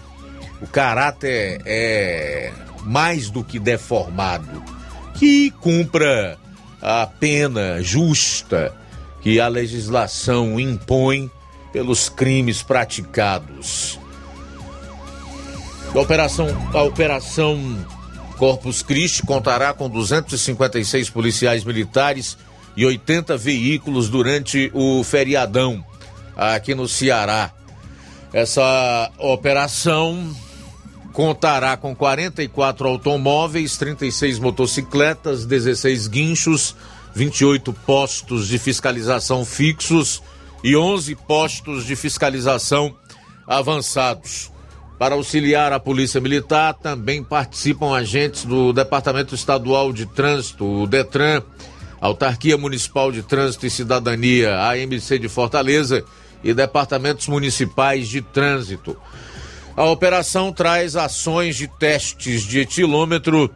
[0.62, 2.52] o caráter é
[2.84, 4.79] mais do que deformado.
[5.20, 6.38] Que cumpra
[6.82, 8.74] a pena justa
[9.22, 11.30] que a legislação impõe
[11.74, 14.00] pelos crimes praticados.
[15.94, 17.86] A operação, a operação
[18.38, 22.38] Corpus Christi contará com 256 policiais militares
[22.78, 25.84] e 80 veículos durante o feriadão
[26.38, 27.52] aqui no Ceará.
[28.32, 30.34] Essa operação
[31.20, 36.74] contará com 44 automóveis, 36 motocicletas, 16 guinchos,
[37.14, 40.24] 28 postos de fiscalização fixos
[40.64, 42.96] e 11 postos de fiscalização
[43.46, 44.50] avançados.
[44.98, 51.44] Para auxiliar a Polícia Militar, também participam agentes do Departamento Estadual de Trânsito, o DETRAN,
[52.00, 56.02] Autarquia Municipal de Trânsito e Cidadania, AMC de Fortaleza,
[56.42, 58.96] e departamentos municipais de trânsito.
[59.80, 63.50] A operação traz ações de testes de etilômetro,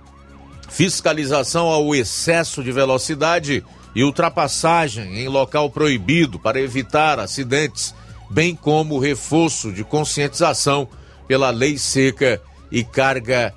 [0.70, 3.62] fiscalização ao excesso de velocidade
[3.94, 7.94] e ultrapassagem em local proibido para evitar acidentes,
[8.30, 10.88] bem como reforço de conscientização
[11.28, 13.54] pela lei seca e carga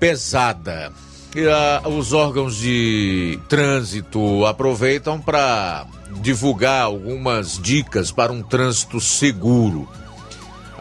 [0.00, 0.92] pesada.
[1.36, 5.86] E, uh, os órgãos de trânsito aproveitam para
[6.20, 9.88] divulgar algumas dicas para um trânsito seguro.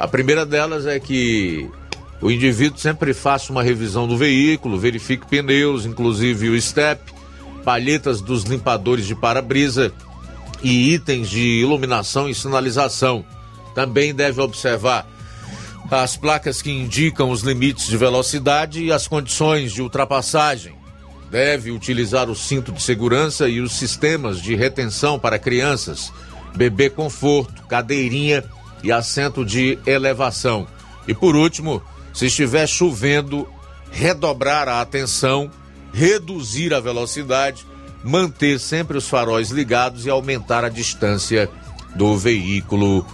[0.01, 1.69] A primeira delas é que
[2.19, 7.13] o indivíduo sempre faça uma revisão do veículo, verifique pneus, inclusive o step,
[7.63, 9.93] palhetas dos limpadores de para-brisa
[10.63, 13.23] e itens de iluminação e sinalização.
[13.75, 15.05] Também deve observar
[15.91, 20.73] as placas que indicam os limites de velocidade e as condições de ultrapassagem.
[21.29, 26.11] Deve utilizar o cinto de segurança e os sistemas de retenção para crianças,
[26.55, 28.43] bebê conforto, cadeirinha
[28.83, 30.67] e assento de elevação.
[31.07, 31.81] E por último,
[32.13, 33.47] se estiver chovendo,
[33.91, 35.49] redobrar a atenção,
[35.93, 37.65] reduzir a velocidade,
[38.03, 41.49] manter sempre os faróis ligados e aumentar a distância
[41.95, 43.05] do veículo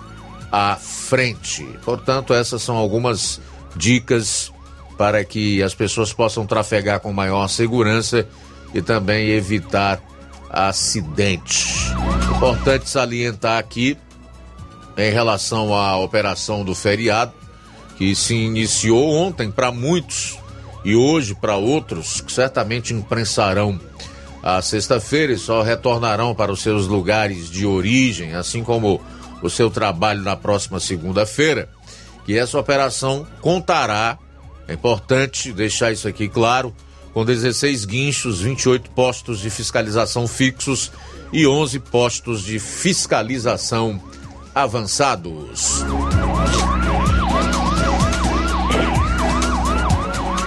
[0.51, 1.63] à frente.
[1.83, 3.41] Portanto, essas são algumas
[3.75, 4.51] dicas
[4.97, 8.27] para que as pessoas possam trafegar com maior segurança
[8.73, 10.01] e também evitar
[10.49, 11.91] acidentes.
[12.35, 13.97] Importante salientar aqui,
[14.97, 17.31] em relação à operação do feriado,
[17.97, 20.37] que se iniciou ontem para muitos
[20.83, 23.79] e hoje para outros, que certamente imprensarão.
[24.41, 29.01] A sexta-feira e só retornarão para os seus lugares de origem, assim como
[29.41, 31.69] o seu trabalho na próxima segunda-feira,
[32.25, 34.17] que essa operação contará,
[34.67, 36.73] é importante deixar isso aqui claro,
[37.13, 40.91] com 16 guinchos, 28 postos de fiscalização fixos
[41.31, 44.01] e 11 postos de fiscalização
[44.57, 45.85] avançados.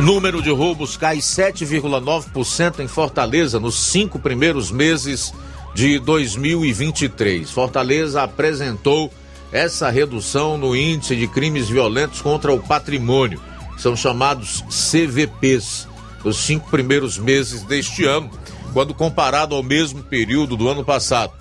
[0.00, 5.32] Número de roubos cai 7,9% em Fortaleza nos cinco primeiros meses
[5.74, 7.50] de 2023.
[7.50, 9.12] Fortaleza apresentou
[9.52, 13.40] essa redução no índice de crimes violentos contra o patrimônio,
[13.76, 15.86] são chamados CVPs,
[16.24, 18.30] nos cinco primeiros meses deste ano,
[18.72, 21.39] quando comparado ao mesmo período do ano passado.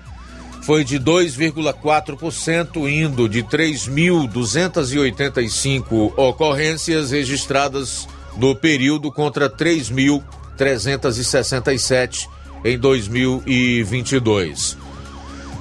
[0.64, 8.08] foi de 2,4%, indo de 3.285 ocorrências registradas
[8.38, 12.30] no período contra 3.367
[12.64, 14.78] em 2022.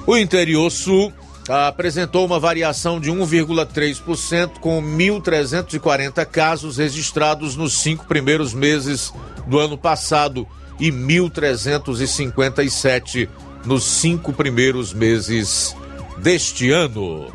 [0.07, 1.11] O interior sul
[1.49, 9.11] apresentou uma variação de 1,3%, com 1.340 casos registrados nos cinco primeiros meses
[9.47, 10.47] do ano passado
[10.79, 13.27] e 1.357
[13.65, 15.75] nos cinco primeiros meses
[16.17, 17.31] deste ano.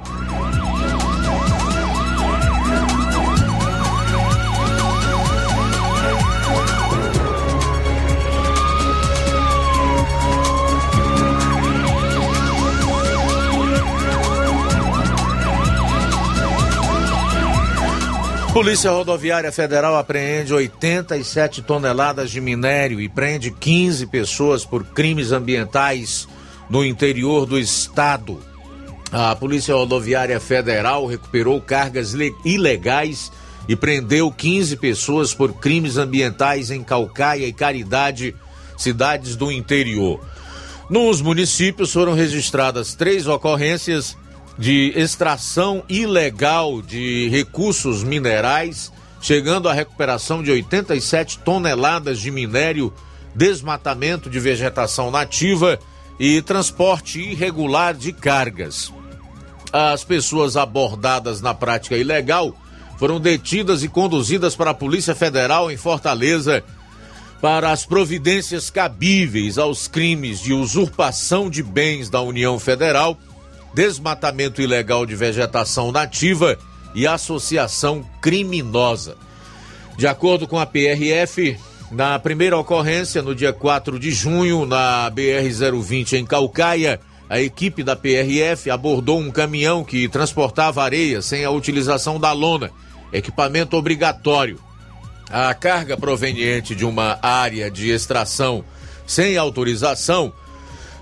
[18.53, 26.27] Polícia Rodoviária Federal apreende 87 toneladas de minério e prende 15 pessoas por crimes ambientais
[26.69, 28.43] no interior do estado.
[29.13, 33.31] A Polícia Rodoviária Federal recuperou cargas ilegais
[33.69, 38.35] e prendeu 15 pessoas por crimes ambientais em Calcaia e Caridade,
[38.77, 40.21] cidades do interior.
[40.89, 44.17] Nos municípios foram registradas três ocorrências
[44.59, 52.93] de extração ilegal de recursos minerais, chegando à recuperação de 87 toneladas de minério,
[53.35, 55.79] desmatamento de vegetação nativa
[56.19, 58.93] e transporte irregular de cargas.
[59.73, 62.57] As pessoas abordadas na prática ilegal
[62.99, 66.65] foram detidas e conduzidas para a Polícia Federal em Fortaleza
[67.41, 73.17] para as providências cabíveis aos crimes de usurpação de bens da União Federal
[73.79, 76.59] desmatamento ilegal de vegetação nativa
[76.97, 79.17] e associação criminosa.
[79.97, 81.57] De acordo com a PRF,
[81.93, 86.99] na primeira ocorrência, no dia 4 de junho, na BR-020 em Calcaia,
[87.31, 92.73] a equipe da PRF abordou um caminhão que transportava areia sem a utilização da lona,
[93.13, 94.59] equipamento obrigatório.
[95.31, 98.65] A carga proveniente de uma área de extração
[99.07, 100.33] sem autorização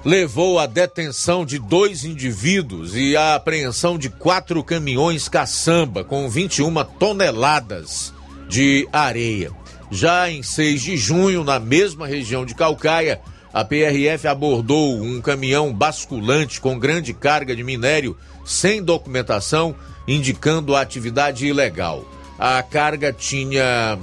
[0.04, 6.72] levou à detenção de dois indivíduos e à apreensão de quatro caminhões caçamba com 21
[6.98, 8.12] toneladas
[8.48, 9.50] de areia.
[9.90, 13.20] Já em 6 de junho, na mesma região de Calcaia,
[13.52, 19.74] a PRF abordou um caminhão basculante com grande carga de minério sem documentação,
[20.06, 22.04] indicando a atividade ilegal.
[22.38, 23.98] A carga tinha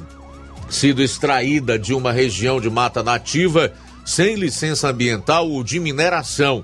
[0.69, 3.71] sido extraída de uma região de mata nativa
[4.05, 6.63] sem licença ambiental ou de mineração.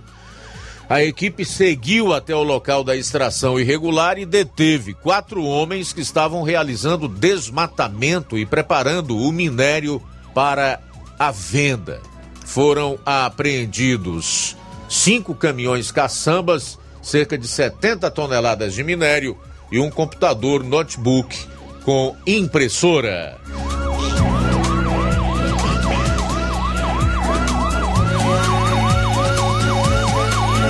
[0.89, 6.41] A equipe seguiu até o local da extração irregular e deteve quatro homens que estavam
[6.41, 10.01] realizando desmatamento e preparando o minério
[10.33, 10.79] para
[11.19, 12.01] a venda.
[12.43, 14.57] Foram apreendidos
[14.89, 19.37] cinco caminhões caçambas, cerca de 70 toneladas de minério
[19.71, 21.37] e um computador notebook
[21.83, 23.37] com impressora.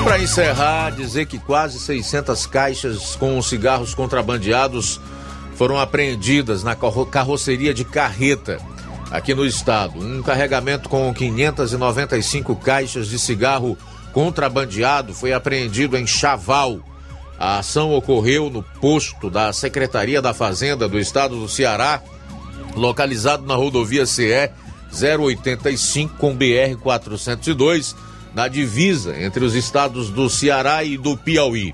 [0.10, 5.00] Para encerrar, dizer que quase 600 caixas com cigarros contrabandeados
[5.54, 8.58] foram apreendidas na carroceria de carreta
[9.12, 10.00] aqui no estado.
[10.00, 13.78] Um carregamento com 595 caixas de cigarro
[14.12, 16.80] contrabandeado foi apreendido em Chaval.
[17.38, 22.02] A ação ocorreu no posto da Secretaria da Fazenda do estado do Ceará,
[22.74, 24.50] localizado na rodovia CE
[24.92, 31.74] 085 com BR 402 na divisa entre os estados do Ceará e do Piauí.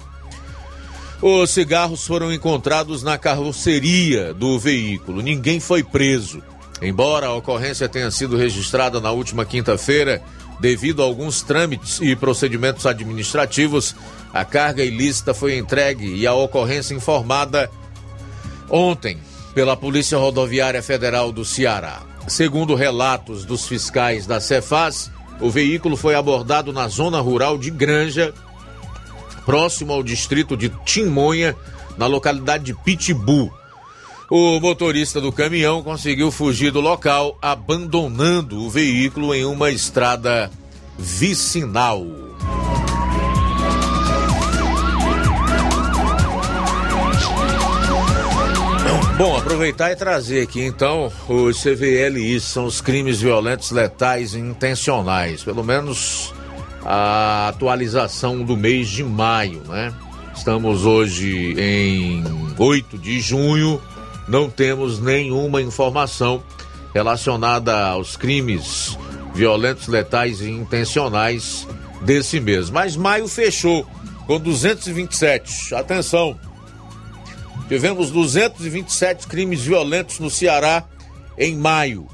[1.21, 5.21] Os cigarros foram encontrados na carroceria do veículo.
[5.21, 6.41] Ninguém foi preso.
[6.81, 10.21] Embora a ocorrência tenha sido registrada na última quinta-feira,
[10.59, 13.95] devido a alguns trâmites e procedimentos administrativos,
[14.33, 17.69] a carga ilícita foi entregue e a ocorrência informada
[18.69, 19.17] ontem
[19.53, 22.03] pela Polícia Rodoviária Federal do Ceará.
[22.27, 25.09] Segundo relatos dos fiscais da Cefaz,
[25.39, 28.33] o veículo foi abordado na zona rural de Granja,
[29.45, 31.55] próximo ao distrito de Timonha,
[31.97, 33.51] na localidade de Pitbull.
[34.29, 40.49] O motorista do caminhão conseguiu fugir do local, abandonando o veículo em uma estrada
[40.97, 42.03] vicinal.
[49.17, 55.41] Bom, aproveitar e trazer aqui então os CVLIs, são os crimes violentos, letais e intencionais.
[55.41, 56.33] Pelo menos
[56.83, 59.93] a atualização do mês de maio, né?
[60.35, 62.25] Estamos hoje em
[62.57, 63.81] 8 de junho,
[64.27, 66.43] não temos nenhuma informação
[66.93, 68.99] relacionada aos crimes
[69.33, 71.65] violentos, letais e intencionais
[72.01, 72.69] desse mês.
[72.69, 73.87] Mas maio fechou
[74.27, 75.73] com 227.
[75.73, 76.37] Atenção!
[77.67, 80.83] Tivemos 227 crimes violentos no Ceará
[81.37, 82.07] em maio,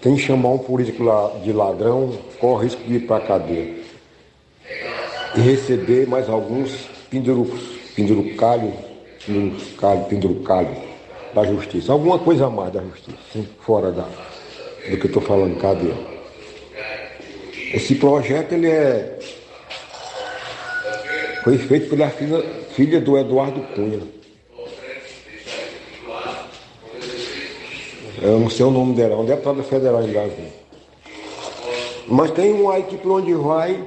[0.01, 1.05] quem chamar um político
[1.45, 3.75] de ladrão corre risco de ir para a cadeia.
[5.37, 7.61] E receber mais alguns pendurucos,
[7.95, 8.73] pendurucalho,
[9.27, 10.77] pendurucalho, pendurucalho
[11.35, 11.93] da justiça.
[11.93, 15.95] Alguma coisa a mais da justiça, fora da, do que eu estou falando, cadeia.
[17.75, 19.19] Esse projeto ele é,
[21.45, 22.43] foi feito pela filha,
[22.75, 24.01] filha do Eduardo Cunha.
[28.23, 30.53] Eu não sei o nome dela, é um deputado federal em Brasília.
[32.07, 33.83] Mas tem um aí que por onde vai,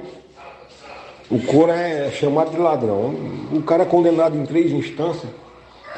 [1.34, 3.12] o coro é chamado de ladrão.
[3.52, 5.32] O cara é condenado em três instâncias.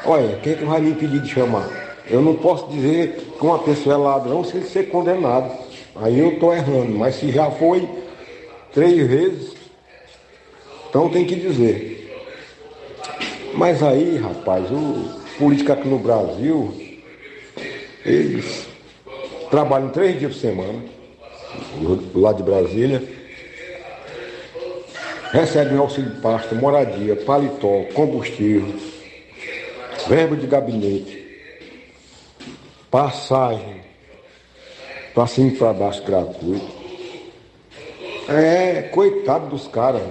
[0.03, 1.69] Olha, quem é que vai me impedir de chamar?
[2.09, 5.51] Eu não posso dizer que uma pessoa é ladrão se ele ser condenado.
[5.95, 7.87] Aí eu estou errando, mas se já foi
[8.73, 9.53] três vezes,
[10.89, 12.19] então tem que dizer.
[13.53, 16.73] Mas aí, rapaz, o político aqui no Brasil,
[18.03, 18.67] eles
[19.51, 20.79] trabalham três dias por semana,
[22.15, 23.16] lá de Brasília,
[25.31, 28.73] recebem auxílio pasta, moradia, paletó, combustível,
[30.07, 31.25] verbo de gabinete,
[32.89, 33.81] passagem
[35.13, 36.77] para cima e para baixo gratuito.
[38.29, 40.01] É, coitado dos caras,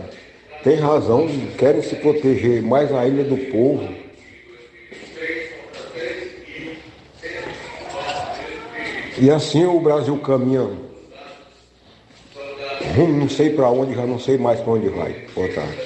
[0.65, 3.89] tem razão, querem se proteger mais a ilha do povo.
[9.19, 10.86] E assim o Brasil caminha
[12.97, 15.27] rumo, não sei para onde, já não sei mais para onde vai.
[15.35, 15.77] Boa tarde.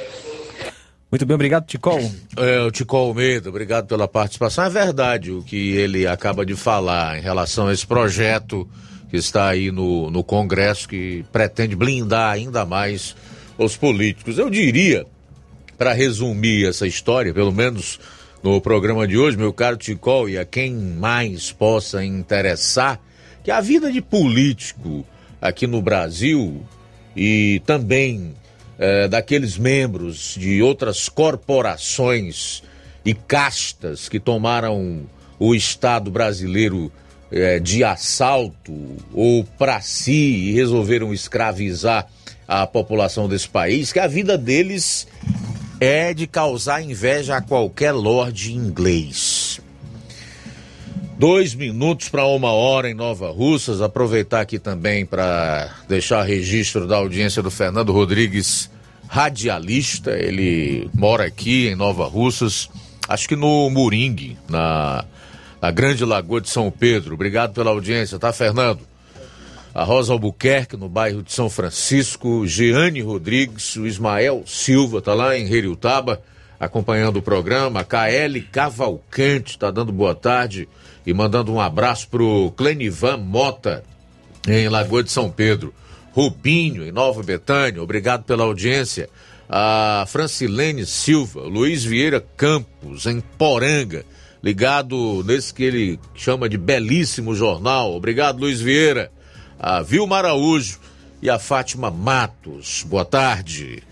[1.10, 2.00] Muito bem, obrigado, Ticol.
[2.36, 4.64] É, o Ticol Almeida, obrigado pela participação.
[4.64, 8.68] É verdade o que ele acaba de falar em relação a esse projeto
[9.10, 13.16] que está aí no, no Congresso, que pretende blindar ainda mais
[13.58, 14.38] os políticos.
[14.38, 15.04] Eu diria,
[15.76, 17.98] para resumir essa história, pelo menos
[18.40, 23.00] no programa de hoje, meu caro Ticol, e a quem mais possa interessar,
[23.42, 25.04] que a vida de político
[25.42, 26.62] aqui no Brasil
[27.16, 28.34] e também
[28.78, 32.62] eh, daqueles membros de outras corporações
[33.04, 35.02] e castas que tomaram
[35.38, 36.92] o Estado brasileiro
[37.32, 38.72] eh, de assalto
[39.12, 42.06] ou para si e resolveram escravizar
[42.46, 45.06] a população desse país, que a vida deles
[45.80, 49.49] é de causar inveja a qualquer lorde inglês.
[51.20, 53.82] Dois minutos para uma hora em Nova Russas.
[53.82, 58.70] Aproveitar aqui também para deixar registro da audiência do Fernando Rodrigues,
[59.06, 60.12] radialista.
[60.12, 62.70] Ele mora aqui em Nova Russas,
[63.06, 65.04] acho que no Moringue, na,
[65.60, 67.16] na Grande Lagoa de São Pedro.
[67.16, 68.80] Obrigado pela audiência, tá, Fernando?
[69.74, 75.36] a Rosa Albuquerque, no bairro de São Francisco, Jeane Rodrigues, o Ismael Silva, tá lá
[75.36, 76.22] em Reriutaba,
[76.58, 80.66] acompanhando o programa, a KL Cavalcante tá dando boa tarde
[81.10, 83.82] e mandando um abraço pro Clenivan Mota,
[84.46, 85.74] em Lagoa de São Pedro,
[86.12, 89.10] Rubinho, em Nova Betânia, obrigado pela audiência,
[89.48, 94.04] a Francilene Silva, Luiz Vieira Campos, em Poranga,
[94.40, 99.10] ligado nesse que ele chama de belíssimo jornal, obrigado Luiz Vieira,
[99.58, 100.78] a Vilma Araújo
[101.20, 102.84] e a Fátima Matos.
[102.88, 103.82] Boa tarde.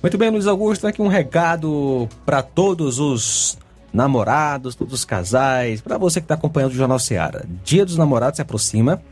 [0.00, 3.58] Muito bem, Luiz Augusto, aqui um recado para todos os
[3.98, 7.44] namorados, todos os casais, para você que está acompanhando o Jornal Seara.
[7.64, 9.02] Dia dos Namorados se aproxima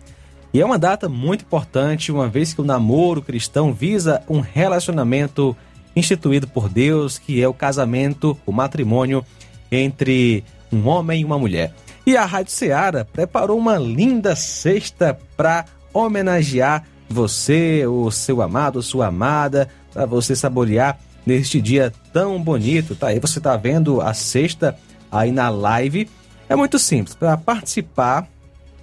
[0.55, 5.57] e é uma data muito importante, uma vez que o namoro cristão visa um relacionamento
[5.97, 9.27] instituído por Deus, que é o casamento, o matrimônio
[9.73, 11.75] entre um homem e uma mulher.
[12.07, 19.09] E a Rádio Seara preparou uma linda cesta para homenagear você, o seu amado, sua
[19.09, 20.97] amada, para você saborear
[21.27, 22.95] neste dia tão bonito.
[22.95, 24.79] Tá aí, você tá vendo a sexta
[25.11, 26.09] aí na live.
[26.49, 27.15] É muito simples.
[27.15, 28.29] Para participar,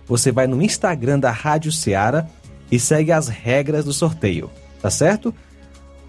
[0.06, 2.28] você vai no Instagram da Rádio Ceará
[2.70, 5.34] e segue as regras do sorteio, tá certo?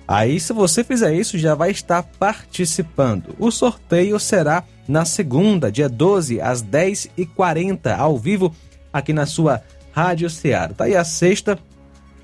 [0.07, 3.35] Aí, se você fizer isso, já vai estar participando.
[3.39, 8.55] O sorteio será na segunda, dia 12, às 10h40, ao vivo,
[8.93, 9.63] aqui na sua
[9.93, 10.75] Rádio Ceará.
[10.75, 11.59] Tá aí a sexta,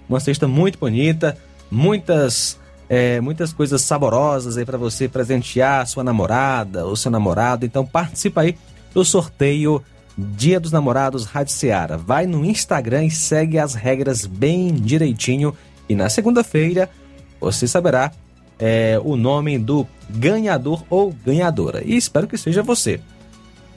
[0.06, 1.38] uma sexta muito bonita,
[1.70, 2.59] muitas
[2.92, 7.64] é, muitas coisas saborosas aí para você presentear sua namorada ou seu namorado.
[7.64, 8.58] Então participa aí
[8.92, 9.80] do sorteio
[10.18, 11.96] Dia dos Namorados Rádio Ceará.
[11.96, 15.54] Vai no Instagram e segue as regras bem direitinho.
[15.88, 16.90] E na segunda-feira
[17.40, 18.10] você saberá
[18.58, 21.82] é, o nome do ganhador ou ganhadora.
[21.84, 23.00] E espero que seja você.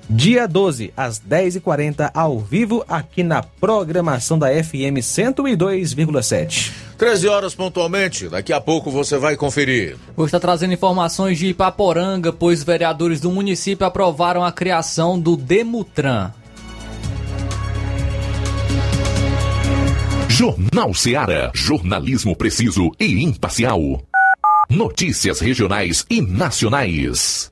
[0.09, 6.71] Dia 12, às 10h40, ao vivo, aqui na programação da FM 102,7.
[6.97, 9.97] 13 horas pontualmente, daqui a pouco você vai conferir.
[10.15, 16.31] Vou estar trazendo informações de Ipaporanga, pois vereadores do município aprovaram a criação do Demutran.
[20.27, 21.51] Jornal Seara.
[21.53, 23.79] Jornalismo preciso e imparcial.
[24.69, 27.51] Notícias regionais e nacionais.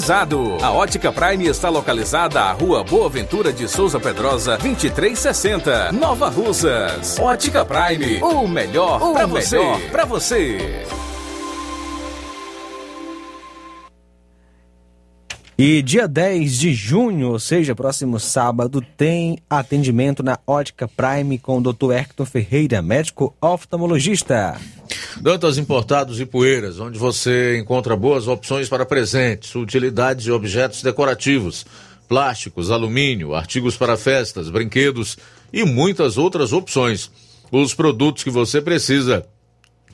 [0.01, 0.57] climatizado.
[0.61, 7.19] A Ótica Prime está localizada à Rua Boa Ventura de Souza Pedrosa, 2360, Nova Russas.
[7.19, 9.59] Ótica Prime, o melhor para você.
[9.91, 10.85] Pra você.
[15.63, 21.59] E dia 10 de junho, ou seja, próximo sábado, tem atendimento na Ótica Prime com
[21.59, 21.91] o Dr.
[21.91, 24.59] Hector Ferreira, médico oftalmologista.
[25.21, 31.63] Dantas Importados e Poeiras, onde você encontra boas opções para presentes, utilidades e objetos decorativos,
[32.09, 35.15] plásticos, alumínio, artigos para festas, brinquedos
[35.53, 37.11] e muitas outras opções.
[37.51, 39.27] Os produtos que você precisa,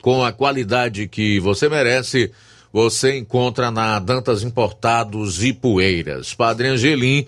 [0.00, 2.32] com a qualidade que você merece,
[2.72, 6.32] você encontra na Dantas Importados e Poeiras.
[6.34, 7.26] Padre Angelim,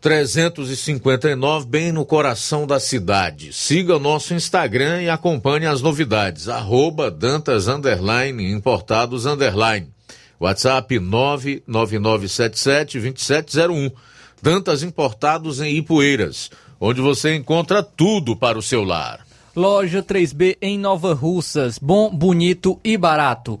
[0.00, 3.52] 359, bem no coração da cidade.
[3.52, 6.48] Siga o nosso Instagram e acompanhe as novidades.
[6.48, 9.88] Arroba Dantas Underline Importados Underline.
[10.40, 13.92] WhatsApp 999772701.
[14.42, 16.50] Dantas Importados em Ipueiras,
[16.80, 19.20] onde você encontra tudo para o seu lar.
[19.54, 21.78] Loja 3B em Nova Russas.
[21.78, 23.60] Bom, bonito e barato.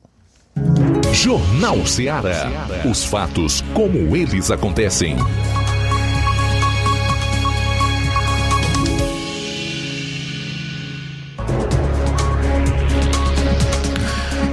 [1.11, 2.49] Jornal Ceará.
[2.89, 5.17] Os fatos como eles acontecem.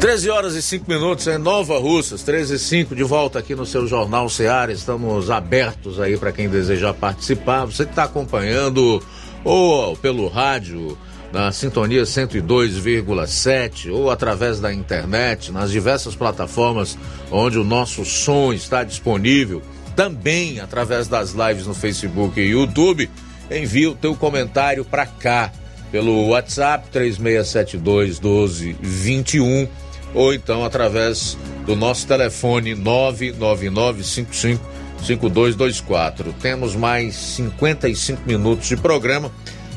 [0.03, 3.65] Treze horas e cinco minutos em Nova Russas, 13 e 5 de volta aqui no
[3.65, 4.73] seu Jornal Seara.
[4.73, 7.67] Estamos abertos aí para quem desejar participar.
[7.67, 9.01] Você que está acompanhando
[9.45, 10.99] ou pelo rádio
[11.33, 16.99] na sintonia 102,7 ou através da internet, nas diversas plataformas
[17.31, 19.63] onde o nosso som está disponível,
[19.95, 23.09] também através das lives no Facebook e YouTube,
[23.49, 25.53] envia o teu comentário para cá
[25.93, 29.69] pelo WhatsApp 3672 1221
[30.15, 31.37] ou então através
[31.67, 36.33] do nosso telefone 99955 5224.
[36.35, 39.31] Temos mais 55 minutos de programa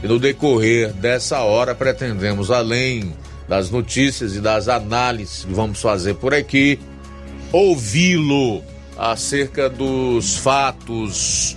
[0.04, 3.14] e no decorrer dessa hora pretendemos, além
[3.48, 6.80] das notícias e das análises que vamos fazer por aqui,
[7.52, 8.64] ouvi-lo
[8.98, 11.56] acerca dos fatos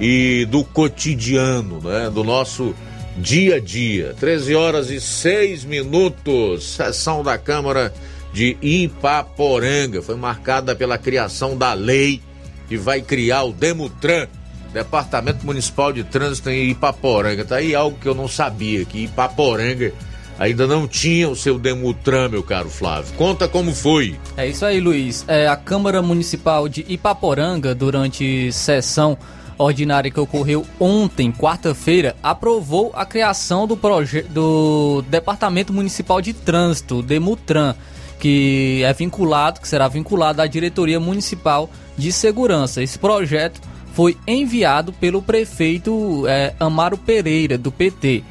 [0.00, 2.74] e do cotidiano, né, do nosso
[3.16, 4.14] dia a dia.
[4.18, 7.92] 13 horas e 6 minutos, sessão da Câmara
[8.38, 12.22] de Ipaporanga foi marcada pela criação da lei
[12.68, 14.28] que vai criar o Demutran,
[14.72, 17.44] Departamento Municipal de Trânsito em Ipaporanga.
[17.44, 19.92] Tá aí algo que eu não sabia, que Ipaporanga
[20.38, 23.12] ainda não tinha o seu Demutran, meu caro Flávio.
[23.16, 24.14] Conta como foi.
[24.36, 25.24] É isso aí, Luiz.
[25.26, 29.18] É, a Câmara Municipal de Ipaporanga, durante sessão
[29.58, 33.76] ordinária que ocorreu ontem, quarta-feira, aprovou a criação do,
[34.30, 37.74] do Departamento Municipal de Trânsito, Demutran
[38.18, 42.82] que é vinculado, que será vinculado à Diretoria Municipal de Segurança.
[42.82, 43.60] Esse projeto
[43.92, 48.22] foi enviado pelo prefeito é, Amaro Pereira, do PT.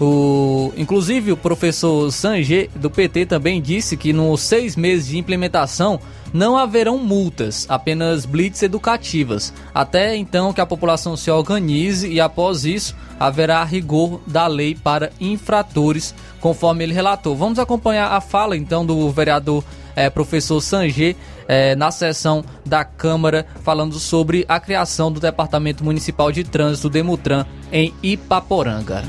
[0.00, 5.98] O, inclusive, o professor Sanger, do PT, também disse que nos seis meses de implementação
[6.34, 12.66] não haverão multas, apenas blitz educativas, até então que a população se organize e após
[12.66, 16.14] isso haverá rigor da lei para infratores,
[16.46, 17.34] conforme ele relatou.
[17.34, 19.64] Vamos acompanhar a fala então do vereador
[19.96, 21.16] eh, professor Sanger
[21.48, 27.44] eh, na sessão da Câmara falando sobre a criação do Departamento Municipal de Trânsito Demutran
[27.72, 29.02] em Ipaporanga.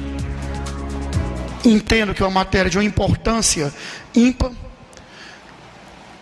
[1.64, 3.72] Entendo que é uma matéria de uma importância
[4.16, 4.52] ímpar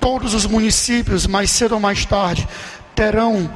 [0.02, 2.46] todos os municípios, mais cedo ou mais tarde,
[2.94, 3.50] terão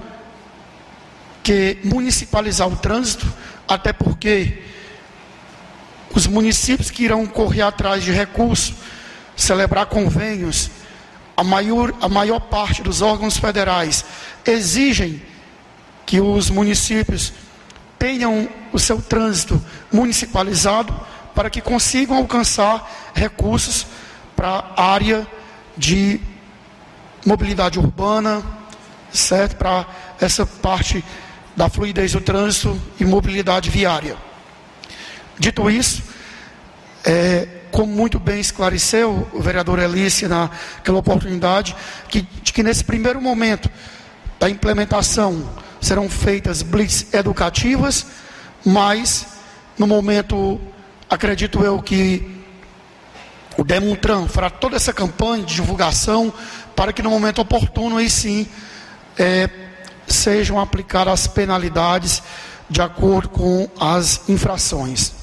[1.43, 3.28] que municipalizar o trânsito,
[3.68, 4.78] até porque
[6.14, 8.74] os municípios que irão correr atrás de recursos,
[9.36, 10.70] celebrar convênios,
[11.36, 14.03] a maior, a maior parte dos órgãos federais
[14.45, 15.22] exigem
[16.05, 17.32] que os municípios
[17.97, 20.93] tenham o seu trânsito municipalizado
[21.34, 23.86] para que consigam alcançar recursos
[24.36, 25.28] para a área
[25.78, 26.20] de
[27.26, 28.43] mobilidade urbana,
[29.12, 29.55] certo?
[29.55, 29.86] Para
[30.20, 31.03] essa parte
[31.55, 34.18] da fluidez do trânsito e mobilidade viária.
[35.39, 36.03] Dito isso,
[37.03, 41.75] é, como muito bem esclareceu o vereador Elícia naquela oportunidade,
[42.09, 43.69] que, de que nesse primeiro momento
[44.37, 48.05] da implementação serão feitas blitz educativas,
[48.65, 49.27] mas
[49.77, 50.59] no momento,
[51.09, 52.43] acredito eu que
[53.57, 56.33] o Demontran fará toda essa campanha de divulgação
[56.75, 58.45] para que no momento oportuno aí sim
[59.17, 59.49] é,
[60.05, 62.21] sejam aplicadas as penalidades
[62.69, 65.18] de acordo com as infrações.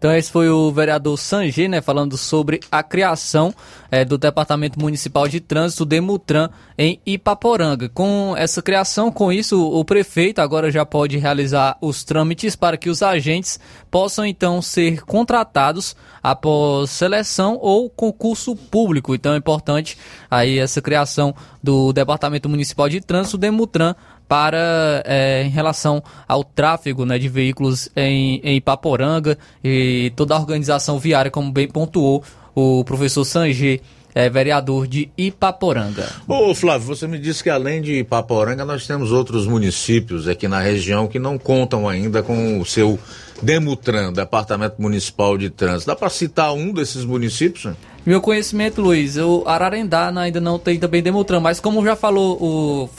[0.00, 3.54] Então esse foi o vereador Sanger, né, falando sobre a criação
[3.90, 6.48] é, do Departamento Municipal de Trânsito Demutran
[6.78, 7.86] em Ipaporanga.
[7.90, 12.88] Com essa criação, com isso, o prefeito agora já pode realizar os trâmites para que
[12.88, 19.14] os agentes possam então ser contratados após seleção ou concurso público.
[19.14, 19.98] Então é importante
[20.30, 23.94] aí essa criação do Departamento Municipal de Trânsito Demutran
[24.30, 30.38] para é, em relação ao tráfego né, de veículos em, em Ipaporanga e toda a
[30.38, 32.22] organização viária, como bem pontuou
[32.54, 33.80] o professor Sanger.
[34.12, 36.04] É, vereador de Ipaporanga.
[36.26, 40.58] Ô Flávio, você me disse que além de Ipaporanga, nós temos outros municípios aqui na
[40.58, 42.98] região que não contam ainda com o seu
[43.40, 45.86] Demutran, Departamento Municipal de Trânsito.
[45.86, 47.72] Dá para citar um desses municípios?
[48.04, 52.90] Meu conhecimento, Luiz, o Ararendá ainda não tem também Demutran, mas como já falou o,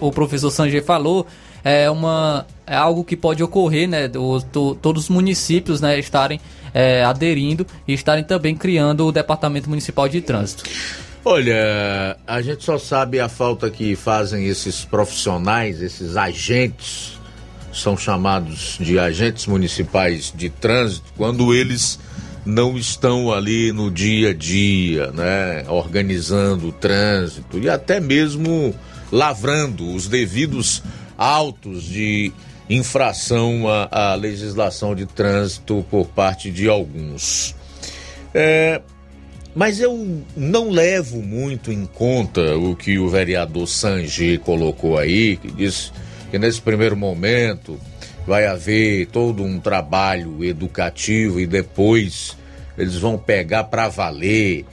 [0.00, 1.26] o professor Sanjay falou,
[1.62, 4.10] é uma é algo que pode ocorrer, né?
[4.16, 6.40] O, to, todos os municípios, né, estarem
[6.72, 10.64] é, aderindo e estarem também criando o Departamento Municipal de Trânsito.
[11.24, 17.20] Olha, a gente só sabe a falta que fazem esses profissionais, esses agentes,
[17.72, 21.98] são chamados de agentes municipais de trânsito, quando eles
[22.44, 28.74] não estão ali no dia a dia, né, organizando o trânsito e até mesmo
[29.10, 30.82] lavrando os devidos
[31.16, 32.32] autos de
[32.68, 37.54] infração à, à legislação de trânsito por parte de alguns.
[38.34, 38.80] É,
[39.54, 45.50] mas eu não levo muito em conta o que o vereador Sanji colocou aí, que
[45.50, 45.92] disse
[46.30, 47.78] que nesse primeiro momento
[48.26, 52.36] vai haver todo um trabalho educativo e depois
[52.76, 54.64] eles vão pegar para valer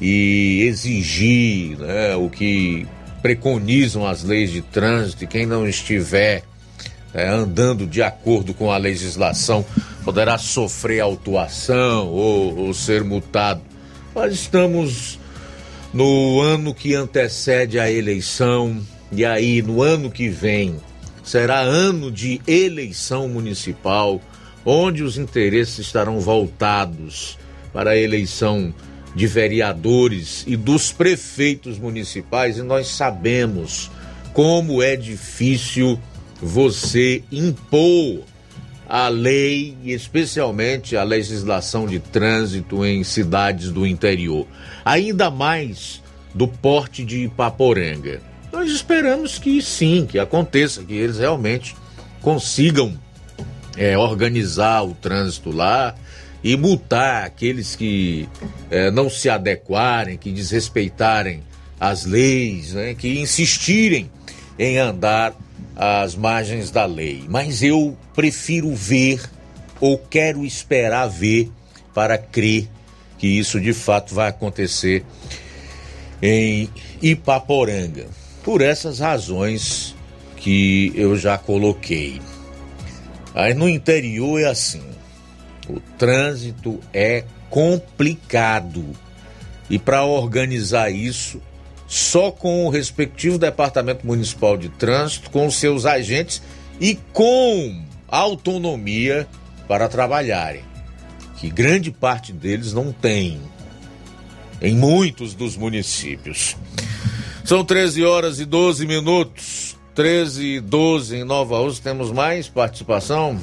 [0.00, 2.86] e exigir né, o que
[3.22, 6.42] preconizam as leis de trânsito e quem não estiver
[7.12, 9.64] né, andando de acordo com a legislação
[10.04, 13.62] poderá sofrer autuação ou, ou ser multado.
[14.14, 15.18] Nós estamos
[15.92, 18.80] no ano que antecede a eleição
[19.12, 20.76] e aí no ano que vem
[21.24, 24.20] será ano de eleição municipal,
[24.64, 27.38] onde os interesses estarão voltados
[27.72, 28.72] para a eleição
[29.14, 33.90] de vereadores e dos prefeitos municipais, e nós sabemos
[34.32, 35.98] como é difícil
[36.40, 38.22] você impor
[38.88, 44.46] a lei, especialmente a legislação de trânsito em cidades do interior,
[44.84, 46.02] ainda mais
[46.34, 48.33] do porte de Ipaporanga.
[48.54, 51.74] Nós esperamos que sim, que aconteça, que eles realmente
[52.22, 52.96] consigam
[53.76, 55.92] é, organizar o trânsito lá
[56.40, 58.28] e multar aqueles que
[58.70, 61.42] é, não se adequarem, que desrespeitarem
[61.80, 64.08] as leis, né, que insistirem
[64.56, 65.34] em andar
[65.74, 67.24] às margens da lei.
[67.28, 69.20] Mas eu prefiro ver
[69.80, 71.50] ou quero esperar ver
[71.92, 72.68] para crer
[73.18, 75.04] que isso de fato vai acontecer
[76.22, 76.70] em
[77.02, 78.06] Ipaporanga
[78.44, 79.96] por essas razões
[80.36, 82.20] que eu já coloquei.
[83.34, 84.82] Aí no interior é assim:
[85.68, 88.84] o trânsito é complicado.
[89.68, 91.40] E para organizar isso,
[91.88, 96.42] só com o respectivo Departamento Municipal de Trânsito, com seus agentes
[96.78, 99.26] e com autonomia
[99.66, 100.62] para trabalharem,
[101.38, 103.40] que grande parte deles não tem
[104.60, 106.56] em muitos dos municípios.
[107.44, 109.76] São 13 horas e 12 minutos.
[109.94, 111.84] 13 e 12 em Nova Rússia.
[111.84, 113.38] Temos mais participação?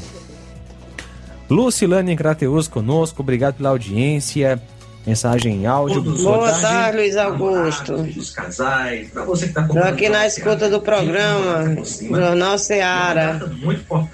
[1.49, 4.61] Lucilane Crateus conosco, obrigado pela audiência.
[5.05, 6.01] Mensagem em áudio.
[6.01, 8.05] Boa tarde, Luiz Augusto.
[8.05, 13.51] Estou aqui na escuta do programa Jornal Seara.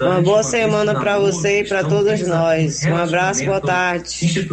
[0.00, 2.84] Uma boa semana para você e para todos nós.
[2.84, 4.48] Um abraço, boa tarde.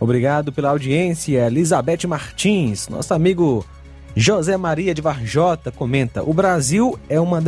[0.00, 1.46] Obrigado pela audiência.
[1.46, 3.64] Elizabeth Martins, nosso amigo
[4.18, 7.42] José Maria de Varjota comenta: O Brasil é uma,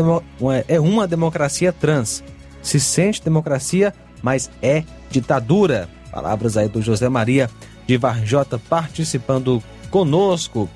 [0.69, 2.23] é uma democracia trans.
[2.61, 5.89] Se sente democracia, mas é ditadura.
[6.13, 7.49] Palavras aí do José Maria
[7.87, 10.69] de Varjota participando conosco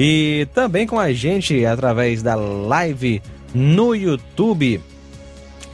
[0.00, 3.20] e também com a gente através da live
[3.54, 4.80] no YouTube.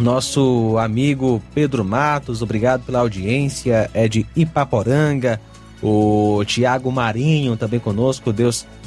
[0.00, 5.40] Nosso amigo Pedro Matos, obrigado pela audiência, é de Ipaporanga.
[5.80, 8.82] O Tiago Marinho também conosco, Deus abençoe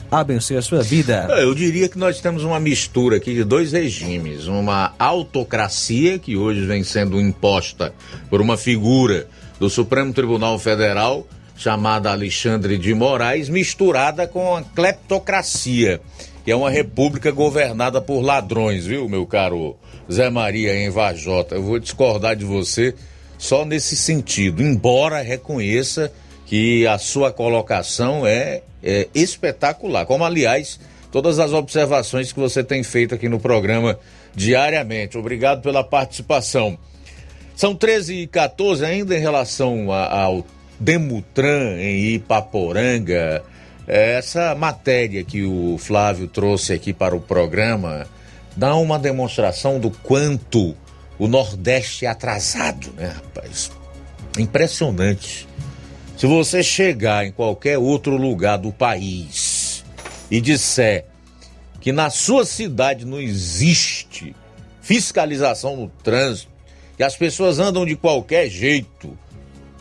[0.57, 1.27] a sua vida.
[1.39, 6.65] Eu diria que nós temos uma mistura aqui de dois regimes: uma autocracia, que hoje
[6.65, 7.93] vem sendo imposta
[8.29, 9.27] por uma figura
[9.59, 16.01] do Supremo Tribunal Federal, chamada Alexandre de Moraes, misturada com a cleptocracia,
[16.43, 19.75] que é uma república governada por ladrões, viu, meu caro
[20.11, 21.55] Zé Maria em Vajota?
[21.55, 22.93] Eu vou discordar de você
[23.37, 26.11] só nesse sentido, embora reconheça
[26.45, 30.79] que a sua colocação é, é espetacular, como aliás
[31.11, 33.97] todas as observações que você tem feito aqui no programa
[34.35, 35.17] diariamente.
[35.17, 36.77] Obrigado pela participação.
[37.55, 40.45] São 13 e 14 ainda em relação a, ao
[40.79, 43.41] Demutran em Ipaporanga.
[43.87, 48.07] Essa matéria que o Flávio trouxe aqui para o programa
[48.55, 50.75] dá uma demonstração do quanto
[51.17, 53.71] o Nordeste é atrasado, né, rapaz?
[54.37, 55.47] Impressionante.
[56.17, 59.83] Se você chegar em qualquer outro lugar do país
[60.31, 61.05] e disser
[61.81, 64.33] que na sua cidade não existe
[64.81, 66.51] fiscalização no trânsito,
[66.95, 69.17] que as pessoas andam de qualquer jeito,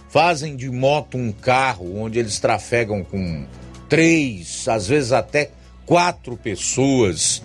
[0.09, 3.47] fazem de moto um carro onde eles trafegam com
[3.89, 5.51] três, às vezes até
[5.87, 7.43] quatro pessoas,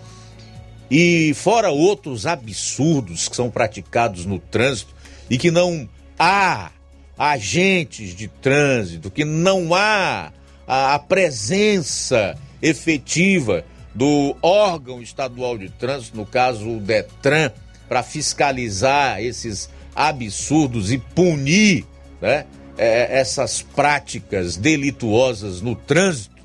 [0.89, 4.95] e fora outros absurdos que são praticados no trânsito
[5.29, 5.87] e que não
[6.17, 6.71] há
[7.19, 10.31] agentes de trânsito, que não há
[10.65, 17.51] a, a presença efetiva do órgão estadual de trânsito, no caso o Detran,
[17.89, 21.85] para fiscalizar esses absurdos e punir
[22.21, 22.45] né,
[22.77, 26.35] é, essas práticas delituosas no trânsito,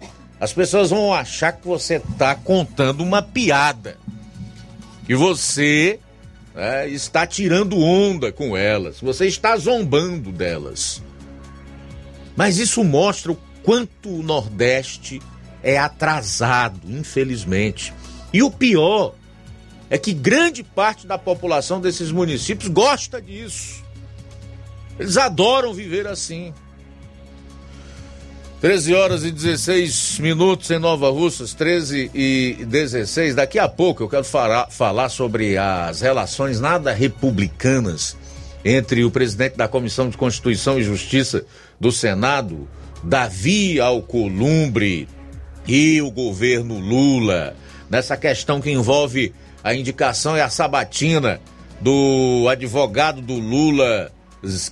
[0.41, 3.97] as pessoas vão achar que você está contando uma piada.
[5.07, 6.01] Que você
[6.55, 11.02] né, está tirando onda com elas, você está zombando delas.
[12.36, 15.20] Mas isso mostra o quanto o Nordeste
[15.62, 17.92] é atrasado, infelizmente.
[18.32, 19.14] E o pior
[19.88, 23.82] é que grande parte da população desses municípios gosta disso.
[24.98, 26.52] Eles adoram viver assim.
[28.65, 33.35] 13 horas e 16 minutos em Nova Russas, 13 e 16.
[33.35, 38.17] Daqui a pouco eu quero falar, falar sobre as relações nada republicanas
[38.65, 41.45] entre o presidente da Comissão de Constituição e Justiça
[41.79, 42.67] do Senado,
[43.03, 45.07] Davi Alcolumbre,
[45.69, 47.55] e o governo Lula,
[47.91, 51.39] nessa questão que envolve a indicação e a sabatina
[51.83, 54.11] do advogado do Lula,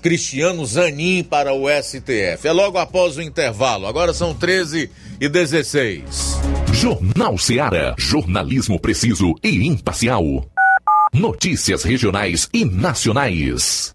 [0.00, 2.46] Cristiano Zanin para o STF.
[2.46, 3.86] É logo após o intervalo.
[3.86, 4.90] Agora são 13
[5.20, 6.40] e 16.
[6.72, 7.94] Jornal Seara.
[7.98, 10.44] Jornalismo preciso e imparcial.
[11.12, 13.94] Notícias regionais e nacionais.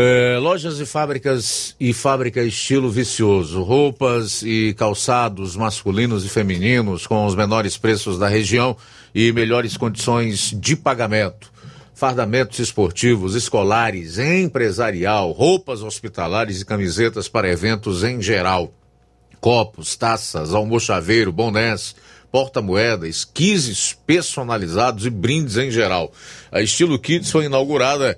[0.00, 7.26] É, lojas e fábricas e fábrica estilo vicioso, roupas e calçados masculinos e femininos com
[7.26, 8.76] os menores preços da região
[9.12, 11.50] e melhores condições de pagamento.
[11.96, 18.72] Fardamentos esportivos, escolares, empresarial, roupas hospitalares e camisetas para eventos em geral.
[19.40, 21.96] Copos, taças, almochaveiro, bonés,
[22.30, 26.12] porta-moeda, esquises personalizados e brindes em geral.
[26.52, 28.16] A Estilo Kids foi inaugurada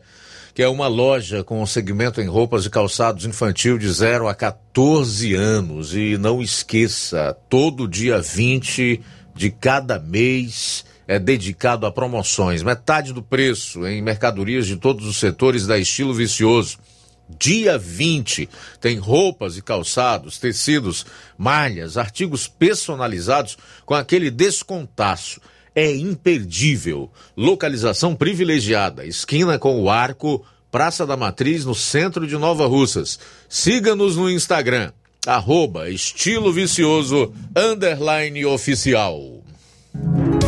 [0.54, 5.34] que é uma loja com segmento em roupas e calçados infantil de 0 a 14
[5.34, 5.94] anos.
[5.94, 9.00] E não esqueça, todo dia 20
[9.34, 15.18] de cada mês é dedicado a promoções, metade do preço em mercadorias de todos os
[15.18, 16.78] setores da Estilo Vicioso.
[17.38, 18.48] Dia 20
[18.80, 21.06] tem roupas e calçados, tecidos,
[21.38, 23.56] malhas, artigos personalizados
[23.86, 25.40] com aquele descontaço
[25.74, 27.10] é imperdível.
[27.36, 33.18] Localização privilegiada, esquina com o Arco, Praça da Matriz, no centro de Nova Russas.
[33.48, 34.92] Siga-nos no Instagram,
[35.26, 39.40] arroba estilo vicioso, underline oficial.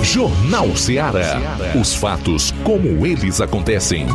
[0.02, 1.40] Jornal Ceará.
[1.80, 4.06] Os fatos como eles acontecem.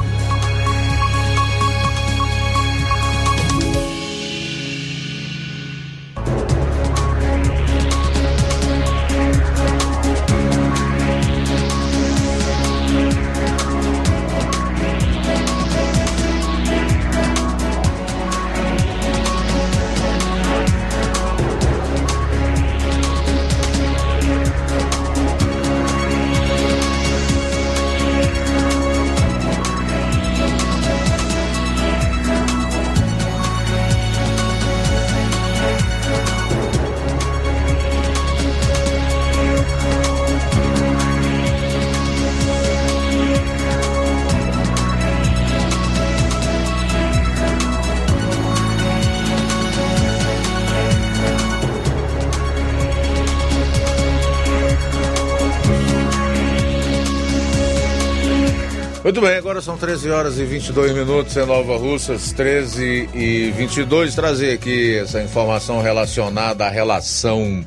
[59.67, 64.15] São 13 horas e 22 minutos em Nova Russas, 13 e 22.
[64.15, 67.65] Trazer aqui essa informação relacionada à relação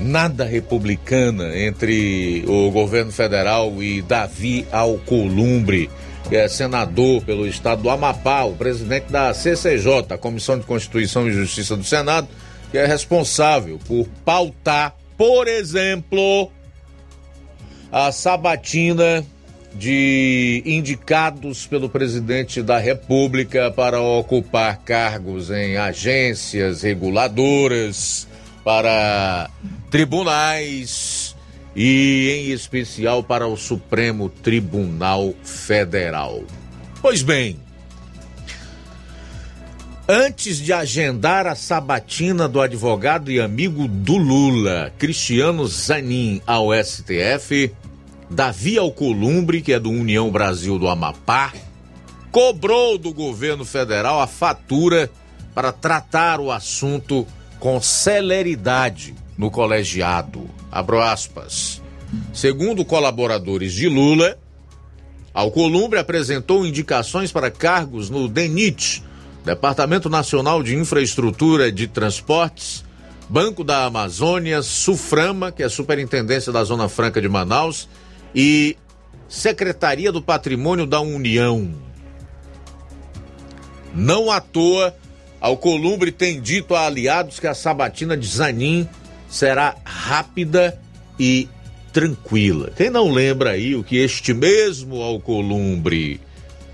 [0.00, 5.88] nada republicana entre o governo federal e Davi Alcolumbre,
[6.28, 11.28] que é senador pelo estado do Amapá, o presidente da CCJ, a Comissão de Constituição
[11.28, 12.26] e Justiça do Senado,
[12.72, 16.50] que é responsável por pautar, por exemplo,
[17.92, 19.24] a sabatina
[19.74, 28.26] de indicados pelo presidente da República para ocupar cargos em agências reguladoras,
[28.64, 29.50] para
[29.90, 31.36] tribunais
[31.74, 36.42] e, em especial, para o Supremo Tribunal Federal.
[37.00, 37.58] Pois bem,
[40.10, 47.70] Antes de agendar a sabatina do advogado e amigo do Lula, Cristiano Zanin, ao STF,
[48.30, 51.52] Davi Alcolumbre, que é do União Brasil do Amapá,
[52.30, 55.10] cobrou do governo federal a fatura
[55.54, 57.26] para tratar o assunto
[57.58, 60.48] com celeridade no colegiado.
[60.70, 61.82] Abro aspas.
[62.32, 64.38] Segundo colaboradores de Lula,
[65.32, 69.02] Alcolumbre apresentou indicações para cargos no DENIT,
[69.44, 72.84] Departamento Nacional de Infraestrutura de Transportes,
[73.28, 77.88] Banco da Amazônia, Suframa, que é a Superintendência da Zona Franca de Manaus,
[78.34, 78.76] e
[79.28, 81.74] Secretaria do Patrimônio da União.
[83.94, 84.94] Não à toa,
[85.40, 88.88] Alcolumbre tem dito a aliados que a sabatina de Zanin
[89.28, 90.80] será rápida
[91.18, 91.48] e
[91.92, 92.72] tranquila.
[92.76, 96.20] Quem não lembra aí o que este mesmo Alcolumbre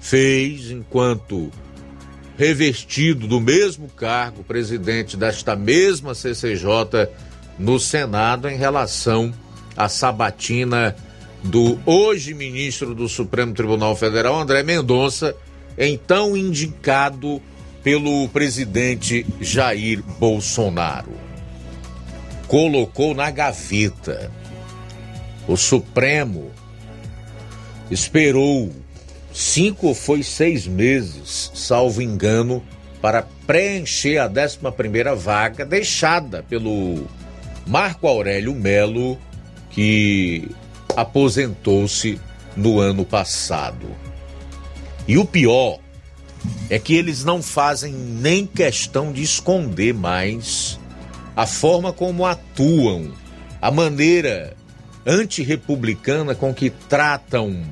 [0.00, 1.50] fez enquanto
[2.36, 7.08] revestido do mesmo cargo, presidente desta mesma CCJ
[7.58, 9.32] no Senado em relação
[9.76, 10.96] à sabatina
[11.44, 15.36] do hoje ministro do Supremo Tribunal Federal, André Mendonça,
[15.76, 17.40] então indicado
[17.82, 21.12] pelo presidente Jair Bolsonaro.
[22.48, 24.30] Colocou na gaveta.
[25.46, 26.50] O Supremo
[27.90, 28.72] esperou
[29.32, 32.62] cinco ou foi seis meses, salvo engano,
[33.02, 37.06] para preencher a 11 primeira vaga deixada pelo
[37.66, 39.18] Marco Aurélio Melo,
[39.70, 40.48] que
[40.96, 42.20] aposentou-se
[42.56, 43.86] no ano passado.
[45.06, 45.78] E o pior
[46.70, 50.78] é que eles não fazem nem questão de esconder mais
[51.36, 53.12] a forma como atuam,
[53.60, 54.56] a maneira
[55.06, 57.62] antirrepublicana com que tratam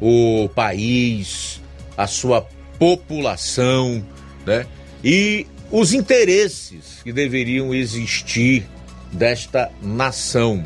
[0.00, 1.60] o país,
[1.96, 2.46] a sua
[2.78, 4.04] população,
[4.46, 4.66] né?
[5.04, 8.66] E os interesses que deveriam existir
[9.12, 10.64] desta nação,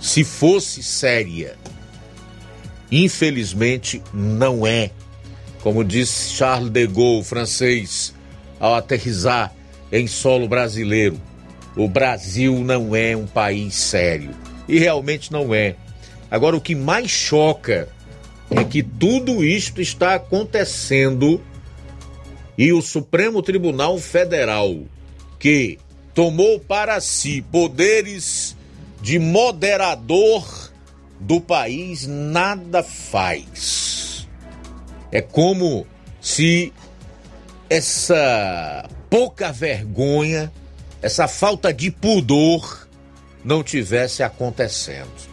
[0.00, 1.56] se fosse séria.
[2.90, 4.90] Infelizmente, não é.
[5.60, 8.14] Como disse Charles de Gaulle, francês,
[8.58, 9.52] ao aterrizar
[9.90, 11.20] em solo brasileiro,
[11.76, 14.30] o Brasil não é um país sério.
[14.68, 15.76] E realmente não é.
[16.30, 17.88] Agora, o que mais choca
[18.50, 21.42] é que tudo isto está acontecendo
[22.56, 24.76] e o Supremo Tribunal Federal,
[25.38, 25.78] que
[26.12, 28.56] tomou para si poderes
[29.00, 30.72] de moderador
[31.20, 34.28] do país, nada faz.
[35.10, 35.86] É como
[36.20, 36.72] se
[37.70, 40.52] essa pouca vergonha,
[41.00, 42.88] essa falta de pudor
[43.44, 45.28] não tivesse acontecendo.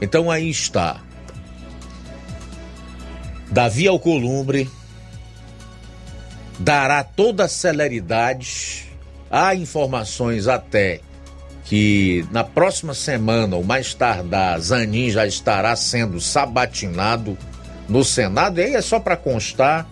[0.00, 1.00] Então aí está
[3.52, 4.66] Davi Alcolumbre
[6.58, 8.86] dará toda a celeridade.
[9.30, 11.00] Há informações até
[11.72, 17.34] que na próxima semana, ou mais tardar, Zanin já estará sendo sabatinado
[17.88, 18.60] no Senado.
[18.60, 19.88] E aí é só para constar,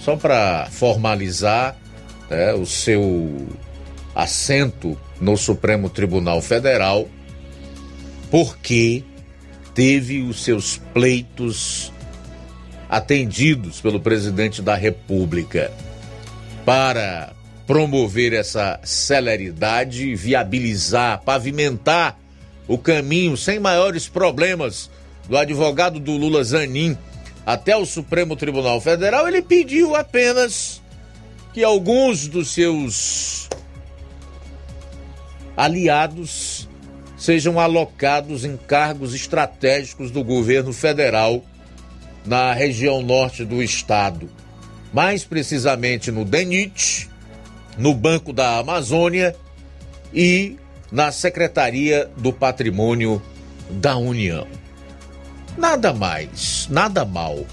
[0.00, 1.76] só para formalizar
[2.30, 3.48] né, o seu
[4.14, 7.06] assento no Supremo Tribunal Federal,
[8.30, 9.04] porque
[9.74, 11.92] teve os seus pleitos
[12.88, 15.70] atendidos pelo presidente da República
[16.64, 17.34] para
[17.70, 22.18] promover essa celeridade, viabilizar, pavimentar
[22.66, 24.90] o caminho sem maiores problemas
[25.28, 26.98] do advogado do Lula Zanin.
[27.46, 30.82] Até o Supremo Tribunal Federal, ele pediu apenas
[31.54, 33.48] que alguns dos seus
[35.56, 36.68] aliados
[37.16, 41.44] sejam alocados em cargos estratégicos do governo federal
[42.26, 44.28] na região norte do estado,
[44.92, 47.08] mais precisamente no DENIT,
[47.80, 49.34] no Banco da Amazônia
[50.12, 50.56] e
[50.92, 53.22] na Secretaria do Patrimônio
[53.70, 54.46] da União.
[55.56, 57.46] Nada mais, nada mal.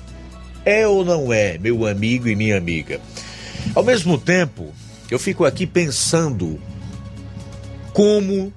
[0.66, 3.00] É ou não é, meu amigo e minha amiga?
[3.74, 4.74] Ao mesmo tempo,
[5.10, 6.60] eu fico aqui pensando
[7.94, 8.52] como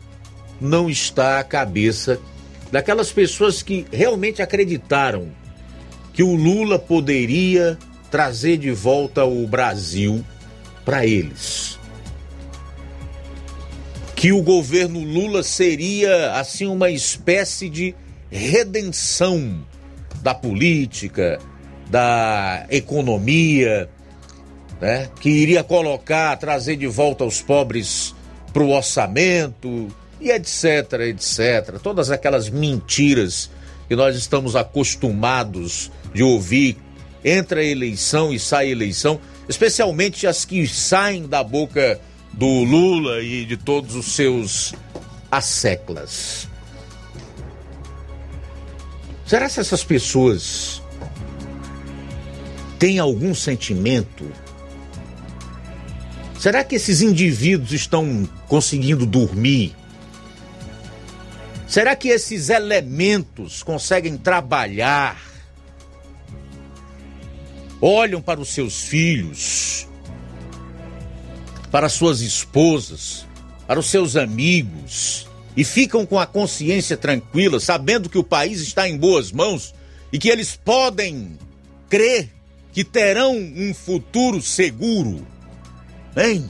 [0.60, 2.18] não está a cabeça
[2.72, 5.28] daquelas pessoas que realmente acreditaram
[6.12, 7.78] que o Lula poderia
[8.10, 10.24] trazer de volta o Brasil
[10.84, 11.78] para eles.
[14.14, 17.94] Que o governo Lula seria assim uma espécie de
[18.30, 19.64] redenção
[20.22, 21.38] da política,
[21.88, 23.88] da economia,
[24.80, 25.08] né?
[25.20, 28.14] que iria colocar, trazer de volta os pobres
[28.52, 29.88] para o orçamento
[30.20, 31.78] e etc, etc.
[31.82, 33.50] Todas aquelas mentiras
[33.88, 36.76] que nós estamos acostumados de ouvir,
[37.24, 39.20] entra a eleição e sai eleição.
[39.50, 42.00] Especialmente as que saem da boca
[42.32, 44.72] do Lula e de todos os seus
[45.28, 46.46] asseclas.
[49.26, 50.80] Será que essas pessoas
[52.78, 54.30] têm algum sentimento?
[56.38, 59.74] Será que esses indivíduos estão conseguindo dormir?
[61.66, 65.29] Será que esses elementos conseguem trabalhar?
[67.80, 69.88] Olham para os seus filhos,
[71.70, 73.26] para suas esposas,
[73.66, 78.88] para os seus amigos e ficam com a consciência tranquila, sabendo que o país está
[78.88, 79.74] em boas mãos
[80.12, 81.38] e que eles podem
[81.88, 82.30] crer
[82.72, 85.26] que terão um futuro seguro.
[86.16, 86.48] Hein?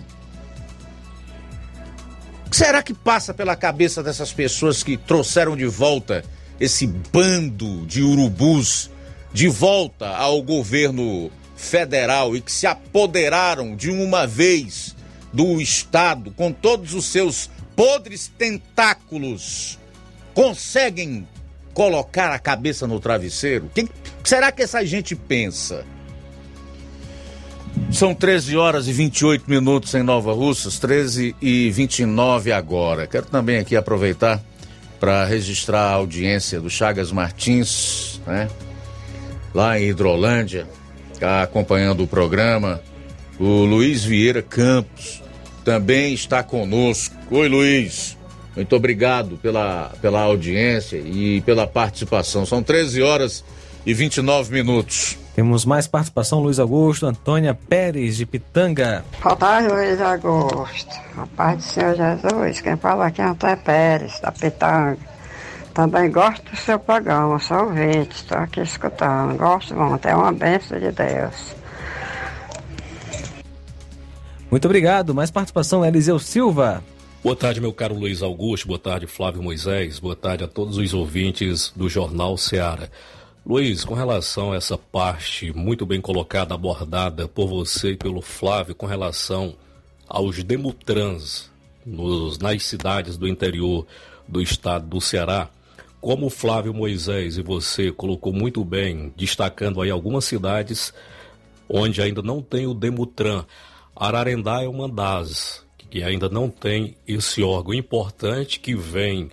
[2.46, 6.24] O que será que passa pela cabeça dessas pessoas que trouxeram de volta
[6.58, 8.90] esse bando de urubus
[9.32, 14.96] de volta ao governo federal e que se apoderaram de uma vez
[15.32, 19.78] do Estado com todos os seus podres tentáculos
[20.34, 21.26] conseguem
[21.72, 23.66] colocar a cabeça no travesseiro?
[23.66, 23.88] O que
[24.24, 25.84] será que essa gente pensa?
[27.92, 33.06] São 13 horas e 28 minutos em Nova Russas, 13 e 29 agora.
[33.06, 34.42] Quero também aqui aproveitar
[34.98, 38.48] para registrar a audiência do Chagas Martins, né?
[39.54, 40.66] Lá em Hidrolândia,
[41.18, 42.80] tá acompanhando o programa.
[43.38, 45.22] O Luiz Vieira Campos
[45.64, 47.14] também está conosco.
[47.30, 48.16] Oi, Luiz.
[48.54, 52.44] Muito obrigado pela, pela audiência e pela participação.
[52.44, 53.44] São 13 horas
[53.86, 55.16] e 29 minutos.
[55.34, 59.04] Temos mais participação, Luiz Augusto, Antônia Pérez de Pitanga.
[59.22, 60.94] Boa tarde, Luiz Augusto.
[61.16, 62.60] A paz do Senhor Jesus.
[62.60, 64.98] Quem fala aqui é Antônia Pérez, da Pitanga.
[65.80, 69.34] Também gosto do seu programa, sou ouvinte, estou aqui escutando.
[69.38, 71.54] Gosto muito, é uma bênção de Deus.
[74.50, 75.14] Muito obrigado.
[75.14, 76.84] Mais participação, Eliseu Silva.
[77.24, 78.68] Boa tarde, meu caro Luiz Augusto.
[78.68, 79.98] Boa tarde, Flávio Moisés.
[79.98, 82.90] Boa tarde a todos os ouvintes do Jornal Seara.
[83.46, 88.74] Luiz, com relação a essa parte muito bem colocada, abordada por você e pelo Flávio,
[88.74, 89.54] com relação
[90.06, 91.50] aos demutrans
[91.86, 93.86] nos, nas cidades do interior
[94.28, 95.48] do estado do Ceará,
[96.00, 100.92] como o Flávio Moisés e você colocou muito bem, destacando aí algumas cidades
[101.68, 103.44] onde ainda não tem o Demutran.
[103.94, 109.30] Ararendá é uma das que ainda não tem esse órgão importante que vem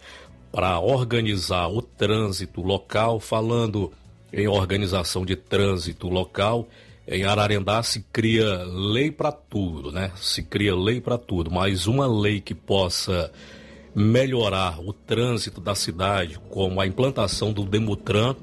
[0.51, 3.91] para organizar o trânsito local, falando
[4.33, 6.67] em organização de trânsito local.
[7.07, 10.11] Em Ararendá se cria lei para tudo, né?
[10.15, 13.31] Se cria lei para tudo, mas uma lei que possa
[13.97, 18.35] melhorar o trânsito da cidade, como a implantação do Demutran,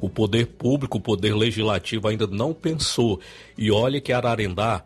[0.00, 3.20] o poder público, o poder legislativo ainda não pensou.
[3.56, 4.82] E olha que Ararendá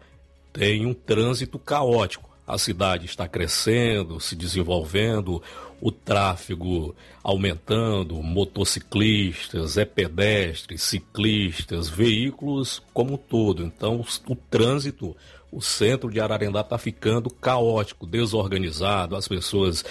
[0.53, 2.29] tem um trânsito caótico.
[2.47, 5.43] A cidade está crescendo, se desenvolvendo,
[5.81, 13.63] o tráfego aumentando, motociclistas, é pedestres, ciclistas, veículos como um todo.
[13.65, 15.17] Então, o trânsito,
[15.53, 19.85] o centro de Ararendá está ficando caótico, desorganizado, as pessoas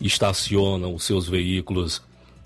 [0.00, 2.02] estacionam os seus veículos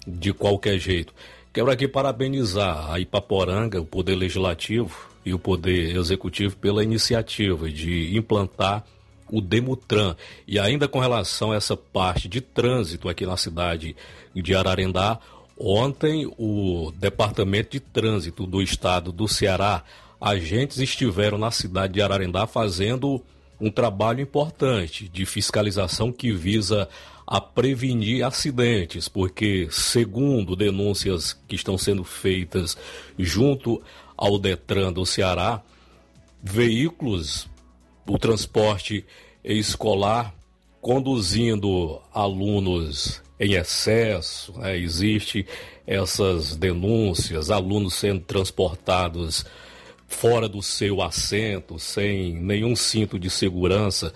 [0.07, 1.13] de qualquer jeito.
[1.53, 8.17] Quero aqui parabenizar a Ipaporanga, o Poder Legislativo e o Poder Executivo pela iniciativa de
[8.17, 8.85] implantar
[9.29, 10.15] o Demutran.
[10.47, 13.97] E ainda com relação a essa parte de trânsito aqui na cidade
[14.35, 15.19] de Ararendá,
[15.59, 19.83] ontem o Departamento de Trânsito do Estado do Ceará,
[20.21, 23.23] agentes estiveram na cidade de Ararendá fazendo
[23.61, 26.89] um trabalho importante de fiscalização que visa
[27.27, 32.77] a prevenir acidentes, porque, segundo denúncias que estão sendo feitas
[33.19, 33.81] junto
[34.17, 35.63] ao Detran do Ceará,
[36.43, 37.49] veículos
[38.07, 39.05] o transporte
[39.45, 40.35] escolar
[40.81, 44.77] conduzindo alunos em excesso, né?
[44.77, 45.47] existe
[45.87, 49.47] essas denúncias, alunos sendo transportados
[50.11, 54.13] fora do seu assento, sem nenhum cinto de segurança.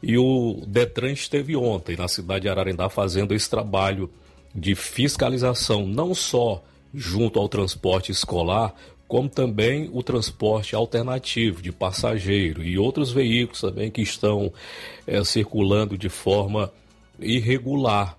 [0.00, 4.08] E o Detran esteve ontem na cidade de Ararendá fazendo esse trabalho
[4.54, 6.62] de fiscalização, não só
[6.94, 8.74] junto ao transporte escolar,
[9.08, 14.52] como também o transporte alternativo de passageiro e outros veículos também que estão
[15.06, 16.72] é, circulando de forma
[17.18, 18.16] irregular.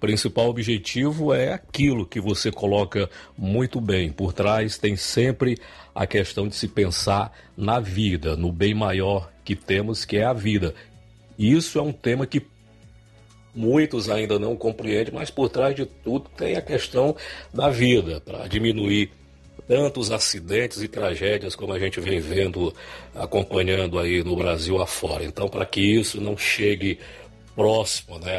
[0.00, 4.12] Principal objetivo é aquilo que você coloca muito bem.
[4.12, 5.58] Por trás tem sempre
[5.94, 10.32] a questão de se pensar na vida, no bem maior que temos, que é a
[10.32, 10.74] vida.
[11.36, 12.46] Isso é um tema que
[13.54, 17.16] muitos ainda não compreendem, mas por trás de tudo tem a questão
[17.52, 19.10] da vida, para diminuir
[19.66, 22.72] tantos acidentes e tragédias como a gente vem vendo,
[23.14, 25.24] acompanhando aí no Brasil afora.
[25.24, 26.98] Então, para que isso não chegue
[27.58, 28.38] próximo né,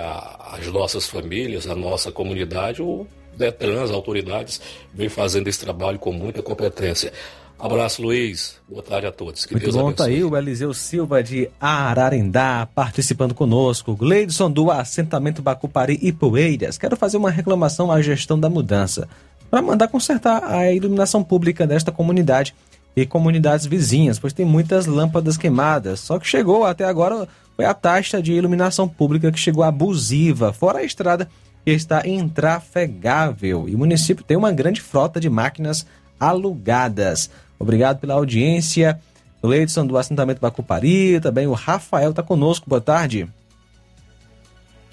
[0.54, 3.06] às nossas famílias, à nossa comunidade, o
[3.36, 4.62] Detran, as autoridades,
[4.94, 7.12] vem fazendo esse trabalho com muita competência.
[7.60, 8.56] Abraço, Luiz.
[8.70, 9.46] Boa tarde a todos.
[9.46, 13.94] Que Muito Deus bom, tá aí o Eliseu Silva de Ararendá participando conosco.
[13.94, 16.78] Gleidson do assentamento Bacupari e Poeiras.
[16.78, 19.10] Quero fazer uma reclamação à gestão da mudança
[19.52, 22.56] para mandar consertar a iluminação pública desta comunidade
[22.96, 26.00] e comunidades vizinhas, pois tem muitas lâmpadas queimadas.
[26.00, 27.28] Só que chegou até agora
[27.60, 31.30] foi a taxa de iluminação pública que chegou abusiva, fora a estrada
[31.66, 33.68] que está intrafegável.
[33.68, 35.86] E o município tem uma grande frota de máquinas
[36.18, 37.30] alugadas.
[37.60, 38.98] Obrigado pela audiência.
[39.42, 42.70] O Leidson do assentamento Bacupari, também o Rafael está conosco.
[42.70, 43.26] Boa tarde.
[43.26, 43.34] Boa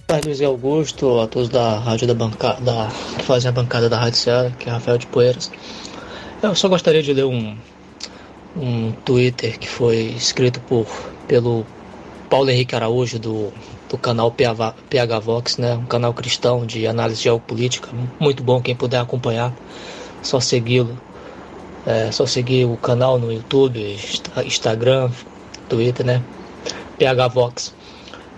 [0.08, 3.96] tarde, Luiz Augusto, a todos da rádio da bancada, da, que fazem a bancada da
[3.96, 5.52] Rádio Ceará, que é Rafael de Poeiras.
[6.42, 7.56] Eu só gostaria de ler um,
[8.56, 10.88] um Twitter que foi escrito por,
[11.28, 11.64] pelo
[12.28, 13.52] Paulo Henrique Araújo, do,
[13.88, 15.74] do canal PH, Vox, né?
[15.74, 17.88] um canal cristão de análise geopolítica,
[18.18, 19.54] muito bom, quem puder acompanhar,
[20.22, 20.98] só segui-lo.
[21.86, 23.96] É só seguir o canal no YouTube,
[24.44, 25.08] Instagram,
[25.68, 26.20] Twitter, né?
[26.98, 27.74] PH Vox.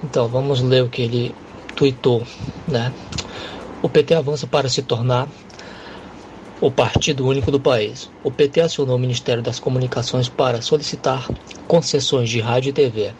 [0.04, 1.34] Então, vamos ler o que ele
[1.74, 2.24] tweetou,
[2.66, 2.92] né?
[3.80, 5.26] O PT avança para se tornar
[6.60, 8.10] o partido único do país.
[8.22, 11.26] O PT acionou o Ministério das Comunicações para solicitar
[11.66, 13.12] concessões de rádio e TV.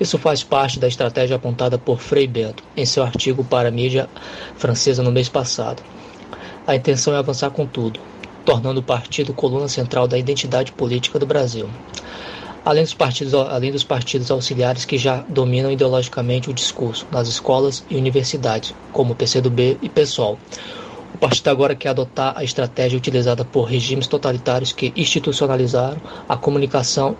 [0.00, 4.08] Isso faz parte da estratégia apontada por Frei Bento em seu artigo para a mídia
[4.56, 5.82] francesa no mês passado.
[6.66, 8.00] A intenção é avançar com tudo,
[8.44, 11.68] tornando o partido coluna central da identidade política do Brasil.
[12.64, 17.84] Além dos, partidos, além dos partidos auxiliares que já dominam ideologicamente o discurso nas escolas
[17.90, 20.38] e universidades, como PCdoB e PSOL.
[21.14, 25.96] O partido agora quer adotar a estratégia utilizada por regimes totalitários que institucionalizaram
[26.28, 27.16] a comunicação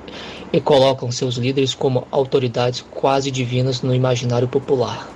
[0.53, 5.09] e colocam seus líderes como autoridades quase divinas no imaginário popular.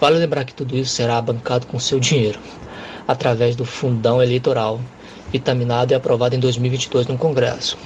[0.00, 2.40] Vale lembrar que tudo isso será bancado com seu dinheiro,
[3.06, 4.80] através do fundão eleitoral
[5.30, 7.78] vitaminado e aprovado em 2022 no Congresso.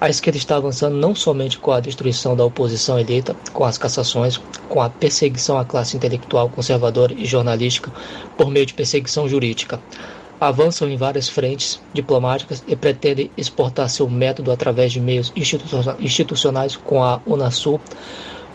[0.00, 4.40] A esquerda está avançando não somente com a destruição da oposição eleita, com as cassações,
[4.68, 7.90] com a perseguição à classe intelectual conservadora e jornalística
[8.36, 9.80] por meio de perseguição jurídica.
[10.40, 15.32] Avançam em várias frentes diplomáticas e pretendem exportar seu método através de meios
[15.98, 17.80] institucionais com a Unasul,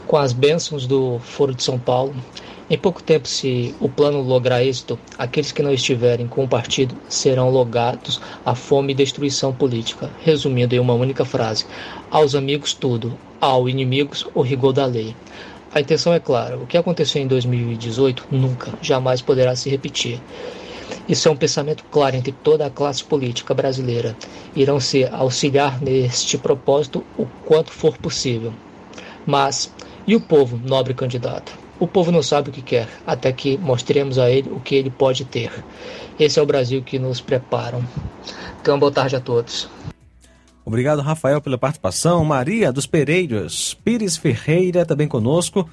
[0.08, 2.16] com as bênçãos do Foro de São Paulo,
[2.70, 6.96] em pouco tempo, se o plano lograr êxito, aqueles que não estiverem com o partido
[7.10, 10.10] serão logados à fome e destruição política.
[10.22, 11.66] Resumindo em uma única frase:
[12.10, 15.14] aos amigos tudo, ao inimigos o rigor da lei.
[15.76, 20.22] A intenção é clara: o que aconteceu em 2018 nunca, jamais poderá se repetir.
[21.08, 24.16] Isso é um pensamento claro entre toda a classe política brasileira.
[24.56, 28.54] Irão se auxiliar neste propósito o quanto for possível.
[29.26, 29.70] Mas,
[30.08, 31.63] e o povo, nobre candidato?
[31.84, 34.90] O povo não sabe o que quer, até que mostremos a ele o que ele
[34.90, 35.52] pode ter.
[36.18, 37.84] Esse é o Brasil que nos preparam.
[38.62, 39.70] Então, boa tarde a todos.
[40.64, 42.24] Obrigado, Rafael, pela participação.
[42.24, 45.70] Maria dos Pereiros, Pires Ferreira também conosco,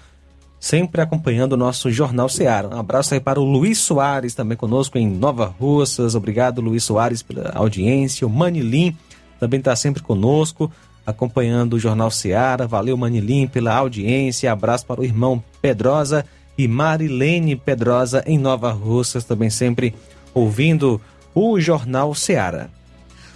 [0.58, 2.74] sempre acompanhando o nosso Jornal Seara.
[2.74, 6.16] Um abraço aí para o Luiz Soares, também conosco em Nova Russas.
[6.16, 8.26] Obrigado, Luiz Soares, pela audiência.
[8.26, 8.96] O Manilim
[9.38, 10.72] também está sempre conosco
[11.06, 12.66] acompanhando o Jornal Seara.
[12.66, 14.52] Valeu, Manilim, pela audiência.
[14.52, 16.24] Abraço para o irmão Pedrosa
[16.56, 19.94] e Marilene Pedrosa em Nova Russas, também sempre
[20.34, 21.00] ouvindo
[21.34, 22.70] o Jornal Seara.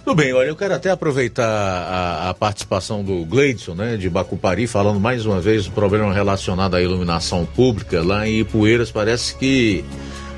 [0.03, 4.67] Tudo bem, olha, eu quero até aproveitar a, a, participação do Gleidson, né, de Bacupari,
[4.67, 8.03] falando mais uma vez do problema relacionado à iluminação pública.
[8.03, 9.83] Lá em Ipueiras parece que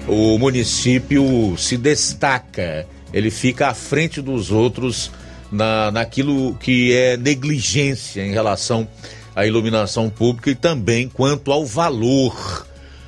[0.07, 5.11] o município se destaca, ele fica à frente dos outros
[5.51, 8.87] na, naquilo que é negligência em relação
[9.35, 12.65] à iluminação pública e também quanto ao valor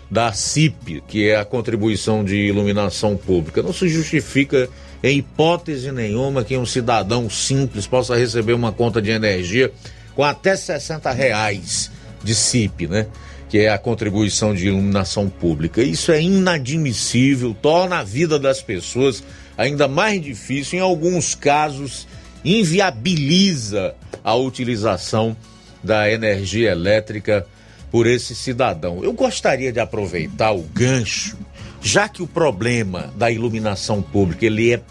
[0.09, 3.61] da CIP, que é a contribuição de iluminação pública.
[3.61, 4.67] Não se justifica
[5.03, 9.71] em hipótese nenhuma que um cidadão simples possa receber uma conta de energia
[10.15, 11.91] com até 60 reais
[12.23, 13.07] de CIP, né?
[13.47, 15.81] Que é a contribuição de iluminação pública.
[15.81, 19.23] Isso é inadmissível, torna a vida das pessoas
[19.57, 22.07] ainda mais difícil, em alguns casos
[22.43, 25.35] inviabiliza a utilização
[25.83, 27.45] da energia elétrica
[27.91, 29.03] por esse cidadão.
[29.03, 31.37] Eu gostaria de aproveitar o gancho,
[31.81, 34.81] já que o problema da iluminação pública ele é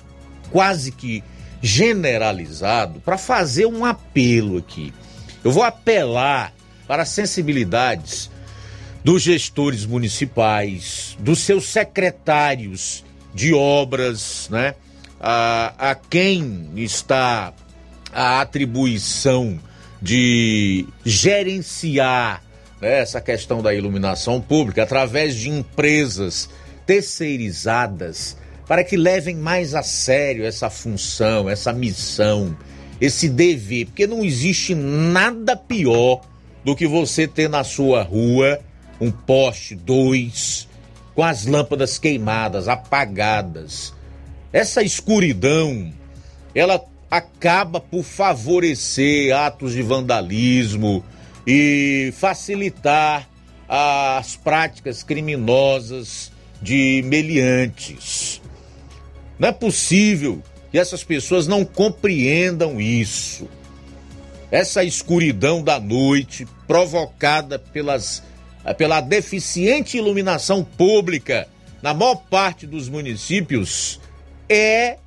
[0.50, 1.22] quase que
[1.60, 4.92] generalizado, para fazer um apelo aqui.
[5.42, 6.52] Eu vou apelar
[6.86, 8.30] para as sensibilidades
[9.04, 13.04] dos gestores municipais, dos seus secretários
[13.34, 14.74] de obras, né?
[15.20, 17.52] A, a quem está
[18.12, 19.58] a atribuição
[20.00, 22.42] de gerenciar
[22.80, 26.48] né, essa questão da iluminação pública através de empresas
[26.86, 28.36] terceirizadas
[28.66, 32.56] para que levem mais a sério essa função, essa missão,
[33.00, 36.20] esse dever, porque não existe nada pior
[36.64, 38.60] do que você ter na sua rua
[39.00, 40.68] um poste, dois,
[41.14, 43.94] com as lâmpadas queimadas, apagadas.
[44.52, 45.92] Essa escuridão,
[46.54, 51.04] ela acaba por favorecer atos de vandalismo
[51.46, 53.28] e facilitar
[53.68, 58.40] as práticas criminosas de meliantes.
[59.38, 63.48] Não é possível que essas pessoas não compreendam isso.
[64.50, 68.22] Essa escuridão da noite provocada pelas,
[68.78, 71.46] pela deficiente iluminação pública
[71.82, 74.00] na maior parte dos municípios
[74.48, 74.98] é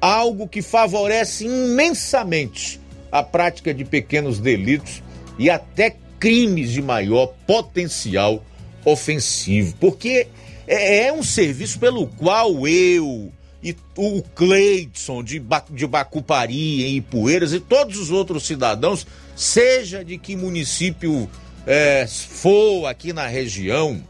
[0.00, 2.80] algo que favorece imensamente
[3.10, 5.02] a prática de pequenos delitos
[5.38, 8.42] e até crimes de maior potencial
[8.84, 10.28] ofensivo, porque
[10.66, 13.32] é, é um serviço pelo qual eu
[13.62, 20.18] e o Cleidson de, de Bacupari, em Ipueiras e todos os outros cidadãos, seja de
[20.18, 21.28] que município
[21.66, 24.00] é, for aqui na região,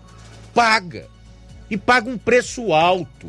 [0.53, 1.09] paga.
[1.71, 3.29] E paga um preço alto.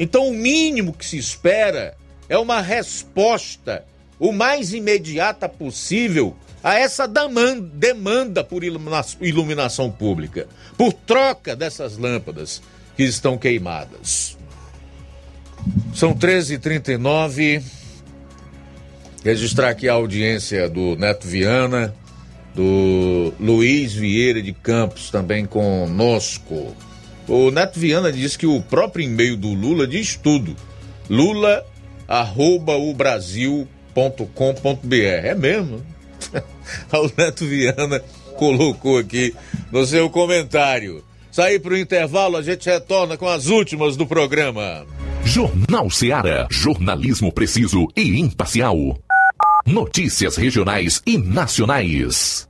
[0.00, 1.94] Então o mínimo que se espera
[2.26, 3.84] é uma resposta
[4.18, 12.62] o mais imediata possível a essa demanda por iluminação pública, por troca dessas lâmpadas
[12.96, 14.38] que estão queimadas.
[15.94, 17.62] São 13h39.
[19.22, 21.94] Registrar aqui a audiência do Neto Viana,
[22.54, 26.74] do Luiz Vieira de Campos, também conosco.
[27.30, 30.56] O Neto Viana disse que o próprio e-mail do Lula diz tudo.
[31.08, 31.64] Lula
[32.08, 33.94] arroba o Brasil.com.br.
[34.92, 35.80] É mesmo?
[36.92, 38.02] o Neto Viana
[38.36, 39.32] colocou aqui
[39.70, 41.04] no seu comentário.
[41.30, 44.84] Sair para o intervalo, a gente retorna com as últimas do programa.
[45.24, 46.48] Jornal Seara.
[46.50, 48.98] Jornalismo preciso e imparcial.
[49.64, 52.49] Notícias regionais e nacionais.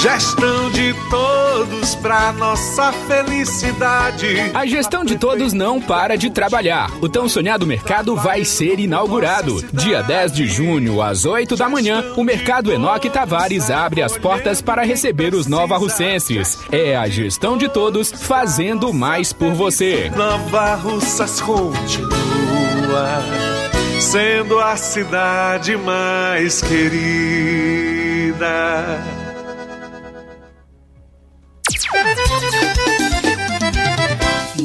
[0.00, 4.52] Gestão de todos para nossa felicidade.
[4.54, 6.90] A gestão de todos não para de trabalhar.
[7.00, 9.64] O tão sonhado mercado vai ser inaugurado.
[9.72, 14.62] Dia 10 de junho, às 8 da manhã, o Mercado Enoque Tavares abre as portas
[14.62, 16.60] para receber os nova russenses.
[16.70, 20.12] É a gestão de todos fazendo mais por você.
[20.14, 23.20] Nova Russas continua
[23.98, 27.96] sendo a cidade mais querida.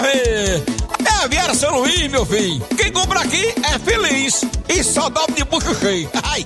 [0.00, 0.62] É
[1.24, 2.64] Aviário São Luís, meu filho.
[2.76, 4.44] Quem compra aqui é feliz.
[4.68, 6.08] E só dobra de bucho cheio.
[6.22, 6.44] Ai.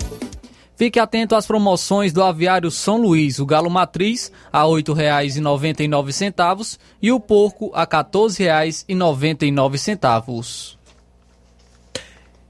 [0.74, 3.38] Fique atento às promoções do Aviário São Luís.
[3.38, 10.78] O galo matriz a R$ 8,99 e o porco a R$ 14,99.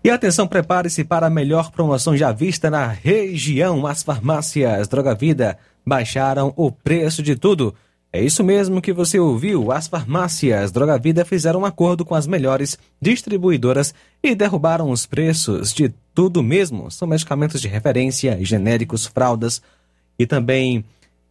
[0.04, 3.84] E atenção, prepare-se para a melhor promoção já vista na região.
[3.86, 7.74] As farmácias Droga Vida baixaram o preço de tudo.
[8.14, 9.72] É isso mesmo que você ouviu.
[9.72, 15.72] As farmácias Droga Vida fizeram um acordo com as melhores distribuidoras e derrubaram os preços
[15.72, 16.90] de tudo mesmo.
[16.90, 19.62] São medicamentos de referência, genéricos, fraldas
[20.18, 20.84] e também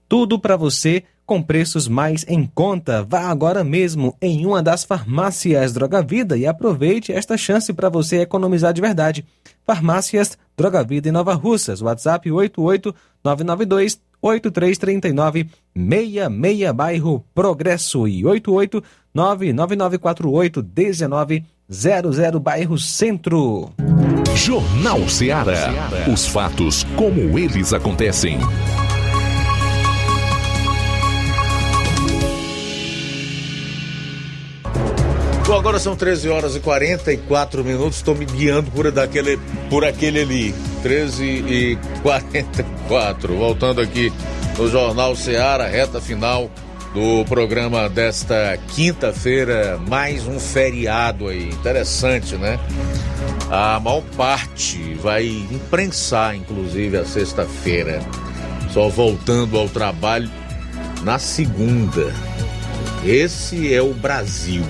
[0.09, 3.03] tudo para você com preços mais em conta.
[3.03, 8.21] Vá agora mesmo em uma das farmácias Droga Vida e aproveite esta chance para você
[8.21, 9.23] economizar de verdade.
[9.67, 11.79] Farmácias Droga Vida em Nova Russas.
[11.79, 18.83] WhatsApp 88992 8339 66 bairro Progresso e 88
[19.13, 23.71] 99948 1900 bairro Centro.
[24.35, 25.69] Jornal Ceará.
[26.11, 28.37] Os fatos como eles acontecem.
[35.51, 37.97] Bom, agora são 13 horas e 44 minutos.
[37.97, 39.37] Estou me guiando por, daquele,
[39.69, 40.55] por aquele ali.
[40.81, 43.35] 13 e 44.
[43.35, 44.13] Voltando aqui
[44.57, 46.49] no Jornal Ceará, reta final
[46.93, 49.77] do programa desta quinta-feira.
[49.89, 51.49] Mais um feriado aí.
[51.49, 52.57] Interessante, né?
[53.49, 57.99] A maior parte vai imprensar, inclusive, a sexta-feira.
[58.69, 60.31] Só voltando ao trabalho
[61.03, 62.13] na segunda.
[63.03, 64.63] Esse é o Brasil.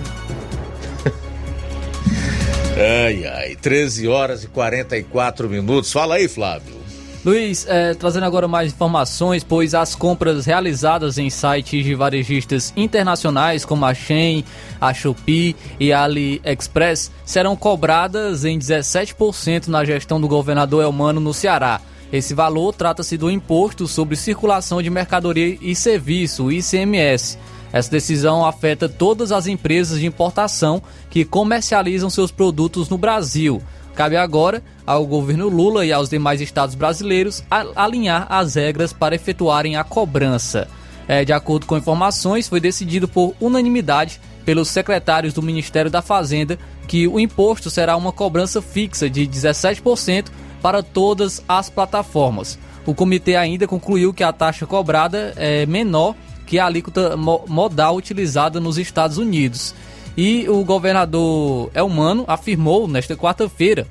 [2.82, 5.92] Ai, ai, 13 horas e 44 minutos.
[5.92, 6.82] Fala aí, Flávio.
[7.24, 13.64] Luiz, é, trazendo agora mais informações, pois as compras realizadas em sites de varejistas internacionais
[13.64, 14.44] como a Shein,
[14.80, 21.36] a Shopee e a AliExpress serão cobradas em 17% na gestão do governador Elmano no
[21.36, 21.80] Ceará.
[22.12, 27.38] Esse valor trata-se do Imposto sobre Circulação de Mercadoria e Serviço, ICMS.
[27.74, 33.62] Essa decisão afeta todas as empresas de importação que comercializam seus produtos no Brasil.
[33.96, 37.44] Cabe agora ao governo Lula e aos demais estados brasileiros
[37.76, 40.68] alinhar as regras para efetuarem a cobrança.
[41.08, 46.58] É, de acordo com informações, foi decidido por unanimidade pelos secretários do Ministério da Fazenda
[46.88, 50.28] que o imposto será uma cobrança fixa de 17%
[50.62, 52.58] para todas as plataformas.
[52.86, 56.16] O comitê ainda concluiu que a taxa cobrada é menor
[56.52, 59.74] que a alíquota modal utilizada nos Estados Unidos.
[60.18, 63.88] E o governador Elmano afirmou nesta quarta-feira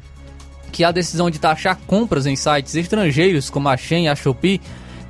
[0.70, 4.60] que a decisão de taxar compras em sites estrangeiros como a Shein e a Shopee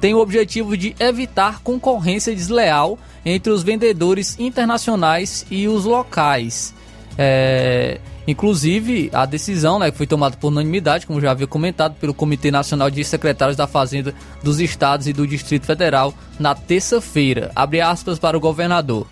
[0.00, 2.96] tem o objetivo de evitar concorrência desleal
[3.26, 6.72] entre os vendedores internacionais e os locais.
[7.18, 12.14] É, inclusive, a decisão né, que foi tomada por unanimidade, como já havia comentado, pelo
[12.14, 17.50] Comitê Nacional de Secretários da Fazenda dos Estados e do Distrito Federal na terça-feira.
[17.54, 19.06] Abre aspas para o governador.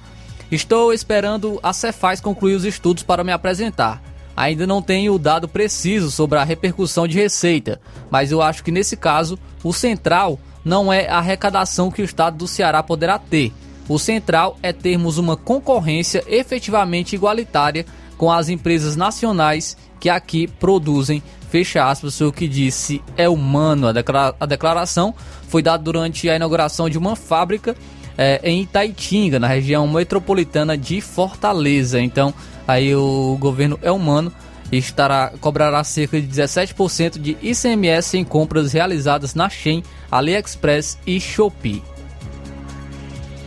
[0.51, 4.02] Estou esperando a Cefaz concluir os estudos para me apresentar.
[4.35, 8.70] Ainda não tenho o dado preciso sobre a repercussão de receita, mas eu acho que
[8.70, 13.52] nesse caso o central não é a arrecadação que o estado do Ceará poderá ter.
[13.89, 17.85] O central é termos uma concorrência efetivamente igualitária
[18.19, 21.23] com as empresas nacionais que aqui produzem.
[21.49, 23.86] Fecha aspas, o que disse é humano.
[23.86, 25.15] A, declara a declaração
[25.49, 27.74] foi dada durante a inauguração de uma fábrica
[28.19, 31.99] é, em Itaitinga, na região metropolitana de Fortaleza.
[32.01, 32.35] Então,
[32.66, 34.31] aí o governo é humano
[34.70, 41.82] estará cobrará cerca de 17% de ICMS em compras realizadas na Shein, AliExpress e Shopee.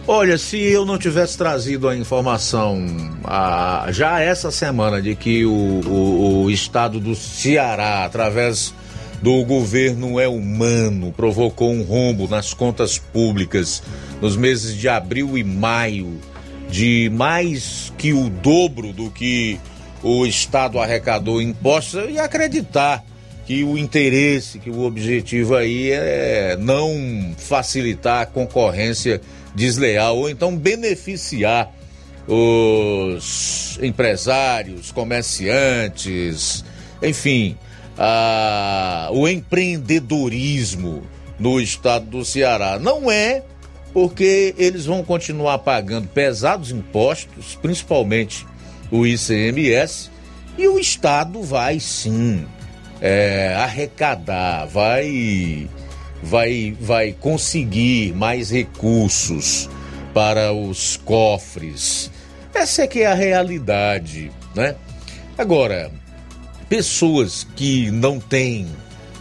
[0.07, 2.85] Olha, se eu não tivesse trazido a informação
[3.23, 8.73] a, já essa semana de que o, o, o estado do Ceará, através
[9.21, 13.83] do governo é humano, provocou um rombo nas contas públicas
[14.19, 16.19] nos meses de abril e maio
[16.67, 19.59] de mais que o dobro do que
[20.01, 23.03] o Estado arrecadou em impostos e acreditar
[23.45, 29.21] que o interesse, que o objetivo aí é não facilitar a concorrência
[29.55, 31.71] desleal ou então beneficiar
[32.27, 36.63] os empresários, comerciantes,
[37.01, 37.57] enfim,
[37.97, 41.03] a, o empreendedorismo
[41.39, 42.79] no estado do Ceará.
[42.79, 43.43] Não é
[43.93, 48.47] porque eles vão continuar pagando pesados impostos, principalmente
[48.89, 50.09] o ICMS,
[50.57, 52.45] e o Estado vai sim
[53.01, 55.67] é, arrecadar, vai,
[56.21, 59.69] vai, vai conseguir mais recursos
[60.13, 62.11] para os cofres.
[62.53, 64.75] Essa é que é a realidade, né?
[65.37, 65.91] Agora,
[66.67, 68.67] pessoas que não têm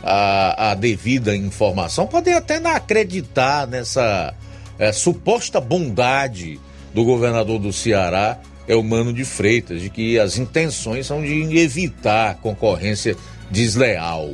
[0.02, 4.34] a, a devida informação podem até não acreditar nessa
[4.78, 6.60] é, suposta bondade
[6.92, 11.58] do governador do Ceará, é o Mano de Freitas, de que as intenções são de
[11.58, 13.16] evitar concorrência
[13.50, 14.30] desleal.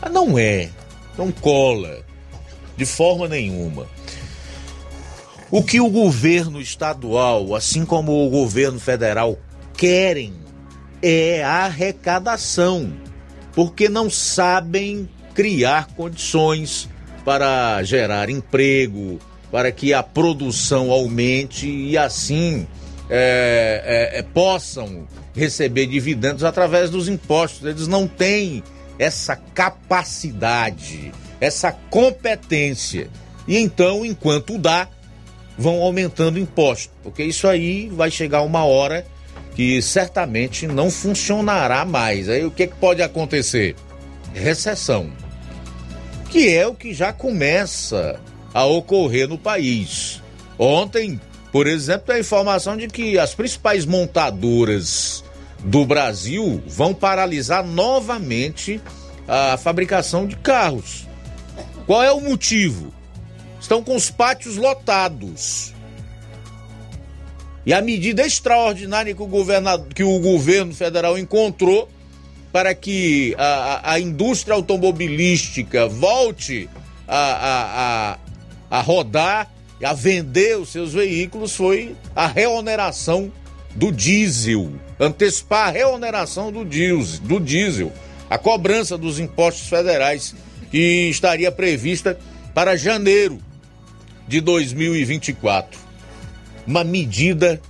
[0.00, 0.70] Mas não é,
[1.20, 2.02] não cola,
[2.76, 3.86] de forma nenhuma.
[5.50, 9.38] O que o governo estadual, assim como o governo federal,
[9.76, 10.32] querem
[11.02, 12.92] é arrecadação,
[13.54, 16.88] porque não sabem criar condições
[17.24, 19.18] para gerar emprego,
[19.50, 22.66] para que a produção aumente e assim
[23.10, 27.66] é, é, é, possam receber dividendos através dos impostos.
[27.66, 28.62] Eles não têm
[29.00, 31.10] essa capacidade,
[31.40, 33.08] essa competência.
[33.48, 34.86] E então, enquanto dá,
[35.56, 39.06] vão aumentando impostos, porque isso aí vai chegar uma hora
[39.56, 42.28] que certamente não funcionará mais.
[42.28, 43.74] Aí o que, que pode acontecer?
[44.34, 45.10] Recessão.
[46.28, 48.20] Que é o que já começa
[48.52, 50.22] a ocorrer no país.
[50.58, 51.18] Ontem,
[51.50, 55.24] por exemplo, a informação de que as principais montadoras
[55.64, 58.80] do Brasil vão paralisar novamente
[59.28, 61.06] a fabricação de carros.
[61.86, 62.92] Qual é o motivo?
[63.60, 65.72] Estão com os pátios lotados.
[67.64, 71.88] E a medida extraordinária que o, governador, que o governo federal encontrou
[72.50, 76.68] para que a, a indústria automobilística volte
[77.06, 78.14] a, a,
[78.70, 83.30] a, a rodar e a vender os seus veículos foi a reoneração
[83.74, 87.92] do diesel, antecipar a reoneração do diesel, do diesel,
[88.28, 90.34] a cobrança dos impostos federais
[90.70, 92.18] que estaria prevista
[92.54, 93.38] para janeiro
[94.26, 95.78] de 2024.
[96.66, 97.60] Uma medida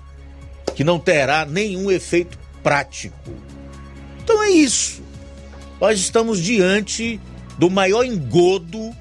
[0.74, 3.32] que não terá nenhum efeito prático.
[4.22, 5.02] Então é isso.
[5.80, 7.18] Nós estamos diante
[7.58, 8.94] do maior engodo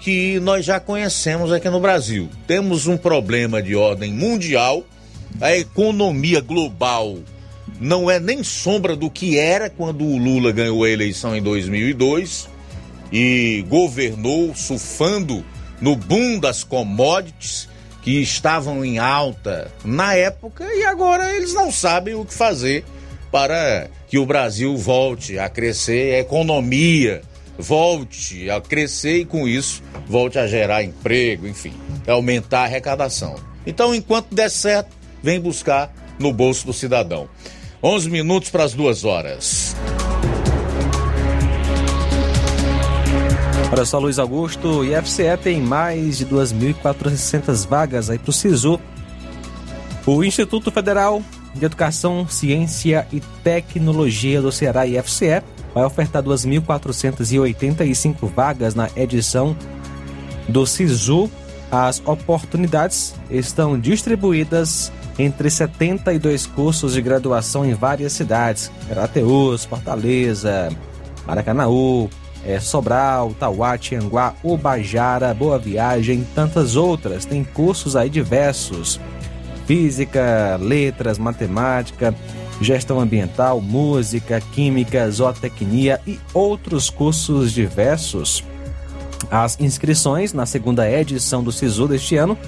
[0.00, 2.28] que nós já conhecemos aqui no Brasil.
[2.46, 4.84] Temos um problema de ordem mundial,
[5.40, 7.18] a economia global
[7.80, 12.48] não é nem sombra do que era quando o Lula ganhou a eleição em 2002
[13.12, 15.44] e governou surfando
[15.80, 17.68] no boom das commodities
[18.02, 22.84] que estavam em alta na época e agora eles não sabem o que fazer
[23.30, 27.20] para que o Brasil volte a crescer, a economia
[27.58, 31.72] volte a crescer e com isso volte a gerar emprego, enfim,
[32.06, 33.34] aumentar a arrecadação.
[33.66, 34.95] Então, enquanto der certo,
[35.26, 37.28] vem buscar no bolso do cidadão.
[37.82, 39.74] 11 minutos para as duas horas.
[43.72, 48.80] Olha só, Luiz Augusto, o IFCE tem mais de 2.400 vagas aí para o SISU.
[50.06, 51.20] O Instituto Federal
[51.52, 55.42] de Educação, Ciência e Tecnologia do Ceará, IFCE,
[55.74, 59.56] vai ofertar 2.485 vagas na edição
[60.48, 61.28] do SISU.
[61.70, 70.68] As oportunidades estão distribuídas entre 72 cursos de graduação em várias cidades: Crateus, Fortaleza,
[71.26, 72.08] Maracanaú,
[72.44, 77.24] é, Sobral, Tauá, Tianguá, Ubajara, Boa Viagem tantas outras.
[77.24, 79.00] Tem cursos aí diversos:
[79.66, 82.14] física, letras, matemática,
[82.60, 88.44] gestão ambiental, música, química, zootecnia e outros cursos diversos.
[89.30, 92.38] As inscrições na segunda edição do SISU deste ano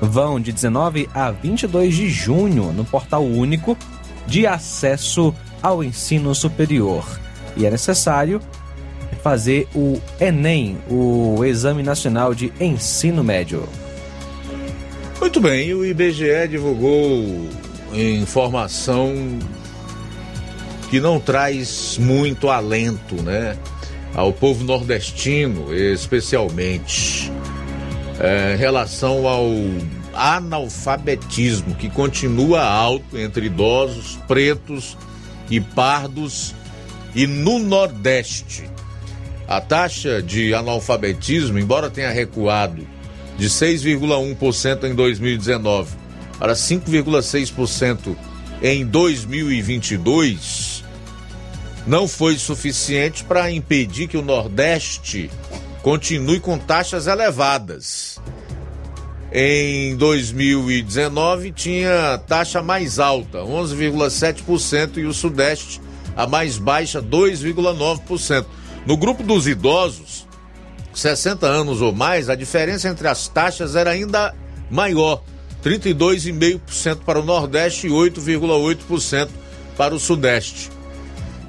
[0.00, 3.76] vão de 19 a 22 de junho no portal único
[4.26, 7.04] de acesso ao ensino superior.
[7.56, 8.40] E é necessário
[9.22, 13.68] fazer o Enem, o Exame Nacional de Ensino Médio.
[15.20, 17.48] Muito bem, o IBGE divulgou
[17.92, 19.12] informação
[20.88, 23.56] que não traz muito alento, né?
[24.14, 27.30] Ao povo nordestino, especialmente,
[28.18, 29.46] é, em relação ao
[30.12, 34.96] analfabetismo que continua alto entre idosos, pretos
[35.48, 36.54] e pardos
[37.14, 38.68] e no Nordeste.
[39.46, 42.86] A taxa de analfabetismo, embora tenha recuado
[43.38, 45.96] de 6,1% em 2019
[46.38, 48.16] para 5,6%
[48.60, 50.67] em 2022,
[51.88, 55.30] não foi suficiente para impedir que o Nordeste
[55.82, 58.20] continue com taxas elevadas.
[59.32, 65.80] Em 2019 tinha taxa mais alta, 11,7%, e o Sudeste
[66.14, 68.44] a mais baixa, 2,9%.
[68.84, 70.26] No grupo dos idosos,
[70.92, 74.34] 60 anos ou mais, a diferença entre as taxas era ainda
[74.70, 75.22] maior,
[75.64, 79.28] 32,5% para o Nordeste e 8,8%
[79.74, 80.76] para o Sudeste.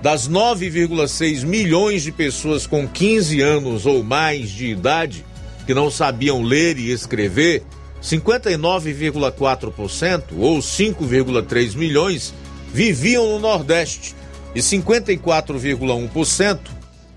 [0.02, 5.26] Das 9,6 milhões de pessoas com 15 anos ou mais de idade
[5.66, 7.64] que não sabiam ler e escrever,
[8.02, 12.34] 59,4% ou 5,3 milhões
[12.74, 14.16] viviam no Nordeste
[14.56, 16.60] e 54,1%,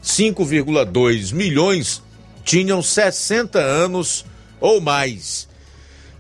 [0.03, 2.03] 5,2 milhões,
[2.45, 4.27] tinham 60 anos
[4.61, 5.49] ou mais.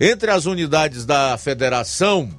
[0.00, 2.30] Entre as unidades da federação,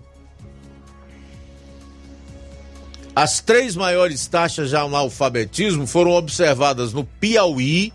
[3.16, 7.94] as três maiores taxas de analfabetismo foram observadas no Piauí,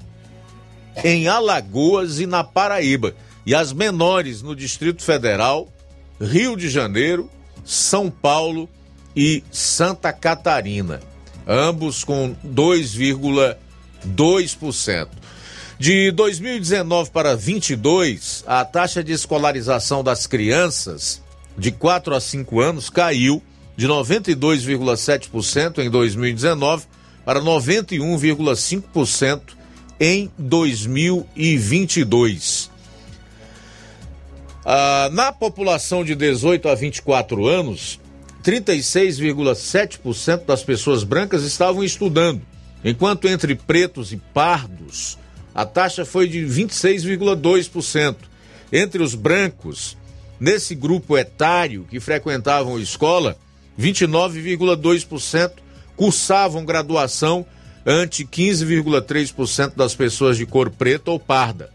[1.04, 3.14] em Alagoas e na Paraíba,
[3.44, 5.66] e as menores no Distrito Federal,
[6.20, 7.28] Rio de Janeiro,
[7.64, 8.68] São Paulo
[9.16, 11.00] e Santa Catarina,
[11.46, 15.08] ambos com 2,2%.
[15.78, 21.22] De 2019 para 22, a taxa de escolarização das crianças
[21.56, 23.42] de 4 a 5 anos caiu
[23.78, 26.84] de 92,7% em 2019
[27.24, 29.40] para 91,5%
[30.00, 32.68] em 2022.
[34.66, 38.00] Ah, na população de 18 a 24 anos,
[38.42, 42.42] 36,7% das pessoas brancas estavam estudando,
[42.84, 45.16] enquanto entre pretos e pardos
[45.54, 48.16] a taxa foi de 26,2%.
[48.72, 49.96] Entre os brancos,
[50.38, 53.38] nesse grupo etário que frequentavam a escola,
[53.78, 55.52] 29,2%
[55.96, 57.46] cursavam graduação
[57.86, 61.70] ante 15,3% das pessoas de cor preta ou parda.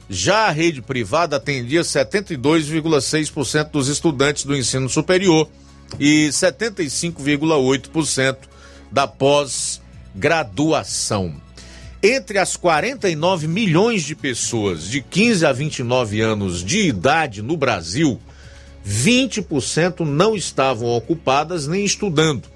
[0.09, 5.47] Já a rede privada atendia 72,6% dos estudantes do ensino superior
[5.99, 8.37] e 75,8%
[8.91, 11.41] da pós-graduação.
[12.05, 18.19] Entre as 49 milhões de pessoas de 15 a 29 anos de idade no Brasil,
[18.85, 22.49] 20% não estavam ocupadas nem estudando.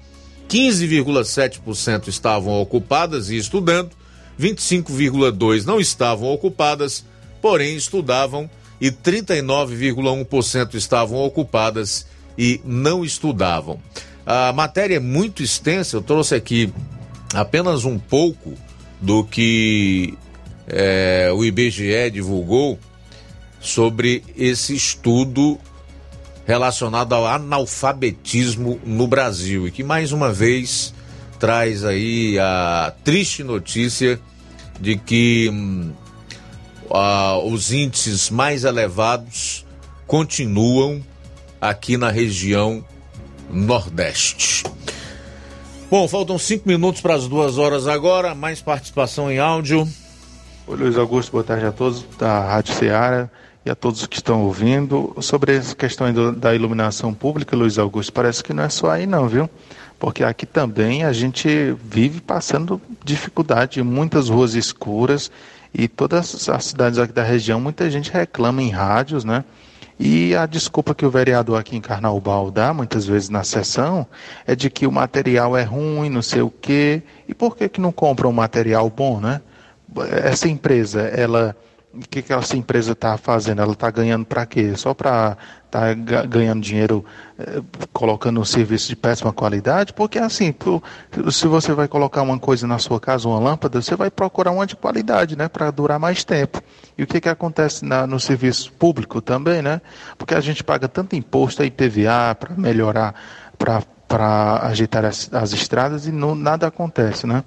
[0.50, 3.92] 15,7% estavam ocupadas e estudando,
[4.38, 7.02] 25,2% não estavam ocupadas,
[7.40, 12.06] porém estudavam, e 39,1% estavam ocupadas
[12.36, 13.80] e não estudavam.
[14.26, 16.70] A matéria é muito extensa, eu trouxe aqui
[17.32, 18.67] apenas um pouco
[19.00, 20.14] do que
[20.66, 22.78] é, o IBGE divulgou
[23.60, 25.58] sobre esse estudo
[26.46, 30.94] relacionado ao analfabetismo no Brasil e que mais uma vez
[31.38, 34.20] traz aí a triste notícia
[34.80, 35.92] de que hum,
[36.90, 39.64] a, os índices mais elevados
[40.06, 41.02] continuam
[41.60, 42.84] aqui na região
[43.50, 44.64] Nordeste.
[45.90, 48.34] Bom, faltam cinco minutos para as duas horas agora.
[48.34, 49.88] Mais participação em áudio.
[50.66, 53.30] Oi, Luiz Augusto, boa tarde a todos da Rádio Ceará
[53.64, 55.16] e a todos que estão ouvindo.
[55.22, 59.26] Sobre essa questão da iluminação pública, Luiz Augusto, parece que não é só aí não,
[59.26, 59.48] viu?
[59.98, 65.30] Porque aqui também a gente vive passando dificuldade, muitas ruas escuras
[65.72, 69.42] e todas as cidades aqui da região, muita gente reclama em rádios, né?
[69.98, 74.06] E a desculpa que o vereador aqui em Carnaubal dá, muitas vezes na sessão,
[74.46, 77.02] é de que o material é ruim, não sei o quê.
[77.26, 79.40] E por que, que não compra um material bom, né?
[80.24, 81.56] Essa empresa, ela
[81.92, 83.62] o que, que essa empresa está fazendo?
[83.62, 84.76] Ela está ganhando para quê?
[84.76, 85.36] Só para
[85.68, 87.04] estar tá ganhando dinheiro
[87.38, 87.62] eh,
[87.92, 89.92] colocando um serviço de péssima qualidade?
[89.92, 90.82] Porque assim, pro,
[91.30, 94.66] se você vai colocar uma coisa na sua casa, uma lâmpada, você vai procurar uma
[94.66, 95.48] de qualidade, né?
[95.48, 96.60] Para durar mais tempo.
[96.96, 99.80] E o que, que acontece na, no serviço público também, né?
[100.16, 103.14] Porque a gente paga tanto imposto aí, PVA, para melhorar,
[103.56, 107.44] para ajeitar as, as estradas e não, nada acontece, né?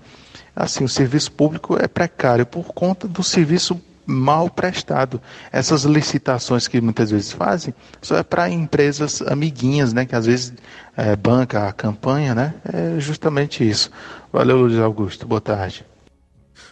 [0.56, 3.82] Assim, o serviço público é precário por conta do serviço
[4.12, 5.22] mal prestado.
[5.52, 10.06] Essas licitações que muitas vezes fazem só é para empresas amiguinhas, né?
[10.06, 10.54] Que às vezes
[10.96, 12.54] é, banca a campanha, né?
[12.72, 13.90] É justamente isso.
[14.32, 15.26] Valeu, Luiz Augusto.
[15.26, 15.86] Boa tarde.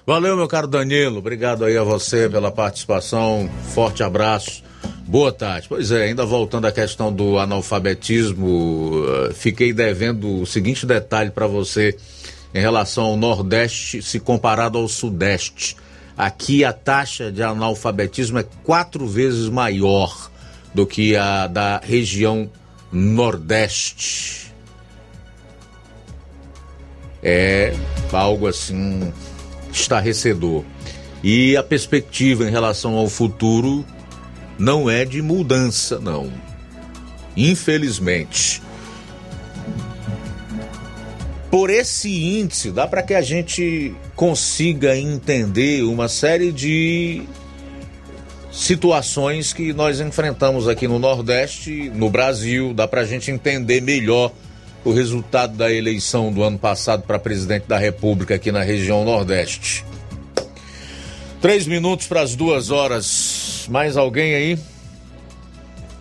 [0.06, 1.20] Valeu, meu caro Danilo.
[1.20, 3.50] Obrigado aí a você pela participação.
[3.74, 4.64] Forte abraço.
[5.06, 5.68] Boa tarde.
[5.68, 11.48] Pois é, ainda voltando à questão do analfabetismo, eh, fiquei devendo o seguinte detalhe para
[11.48, 11.98] você
[12.54, 15.76] em relação ao Nordeste se comparado ao Sudeste.
[16.20, 20.30] Aqui a taxa de analfabetismo é quatro vezes maior
[20.74, 22.52] do que a da região
[22.92, 24.54] Nordeste.
[27.24, 27.74] É
[28.12, 29.14] algo assim
[29.72, 30.66] estarrecedor.
[31.24, 33.86] E a perspectiva em relação ao futuro
[34.58, 36.30] não é de mudança, não.
[37.38, 38.62] Infelizmente.
[41.52, 42.10] Por esse
[42.40, 47.24] índice, dá para que a gente consiga entender uma série de
[48.52, 54.32] situações que nós enfrentamos aqui no Nordeste, no Brasil, dá para a gente entender melhor
[54.86, 59.84] o resultado da eleição do ano passado para presidente da República aqui na região Nordeste.
[61.42, 63.66] Três minutos para as duas horas.
[63.70, 64.60] Mais alguém aí?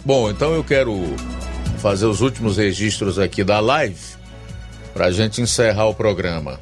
[0.04, 1.02] Bom, então eu quero
[1.78, 4.17] fazer os últimos registros aqui da live
[4.98, 6.58] para a gente encerrar o programa.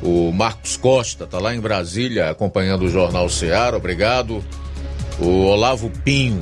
[0.00, 4.44] O Marcos Costa está lá em Brasília acompanhando o Jornal Ceará, obrigado.
[5.18, 6.38] O Olavo Pinho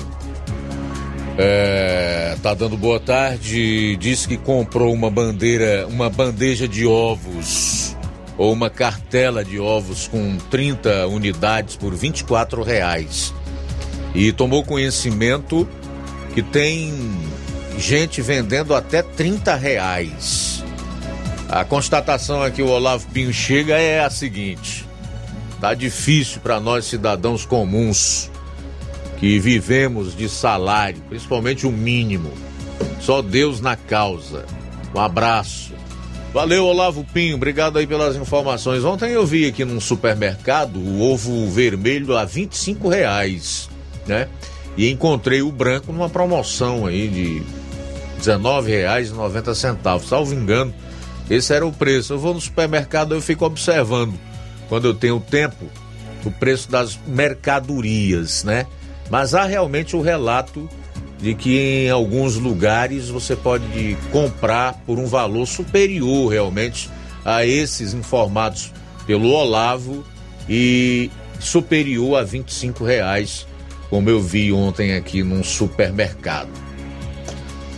[1.39, 3.97] é, tá dando boa tarde.
[3.97, 7.97] Disse que comprou uma bandeira, uma bandeja de ovos
[8.37, 13.33] ou uma cartela de ovos com 30 unidades por 24 reais.
[14.15, 15.67] E tomou conhecimento
[16.35, 16.93] que tem
[17.79, 20.56] gente vendendo até 30 reais.
[21.49, 24.85] A constatação aqui o Olavo Pinho chega é a seguinte:
[25.61, 28.31] tá difícil para nós cidadãos comuns
[29.19, 32.33] que vivemos de salário, principalmente o mínimo.
[33.01, 34.45] Só Deus na causa.
[34.95, 35.73] Um abraço.
[36.35, 37.37] Valeu, Olavo Pinho.
[37.37, 38.85] Obrigado aí pelas informações.
[38.85, 43.71] Ontem eu vi aqui num supermercado o ovo vermelho a 25 reais,
[44.07, 44.29] né?
[44.77, 47.43] E encontrei o branco numa promoção aí de
[48.19, 50.03] R$19,90.
[50.03, 50.75] Salvo engano,
[51.29, 52.13] esse era o preço.
[52.13, 54.15] Eu vou no supermercado eu fico observando,
[54.69, 55.67] quando eu tenho tempo,
[56.25, 58.67] o preço das mercadorias, né?
[59.11, 60.69] Mas há realmente o relato
[61.21, 66.91] de que em alguns lugares você pode comprar por um valor superior realmente
[67.25, 68.73] a esses informados
[69.07, 70.05] pelo Olavo
[70.49, 73.47] e superior a 25 reais,
[73.89, 76.51] como eu vi ontem aqui num supermercado.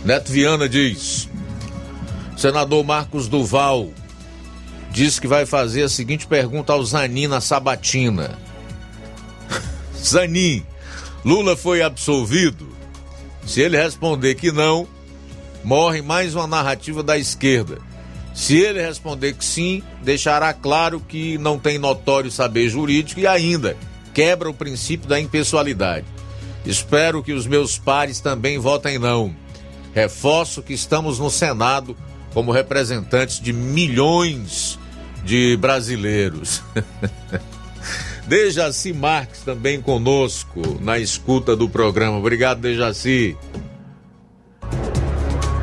[0.03, 1.28] Neto Viana diz:
[2.39, 3.89] senador Marcos Duval
[4.91, 8.39] diz que vai fazer a seguinte pergunta ao Zanin na Sabatina.
[10.01, 10.65] Zanin,
[11.25, 12.69] Lula foi absolvido?
[13.45, 14.87] Se ele responder que não,
[15.65, 17.77] morre mais uma narrativa da esquerda.
[18.33, 23.75] Se ele responder que sim, deixará claro que não tem notório saber jurídico e ainda
[24.13, 26.05] quebra o princípio da impessoalidade.
[26.65, 29.35] Espero que os meus pares também votem não.
[29.93, 31.97] Reforço que estamos no Senado
[32.33, 34.79] como representantes de milhões
[35.23, 36.61] de brasileiros.
[38.27, 42.17] Dejaci Marques também conosco na escuta do programa.
[42.17, 43.35] Obrigado, Dejaci.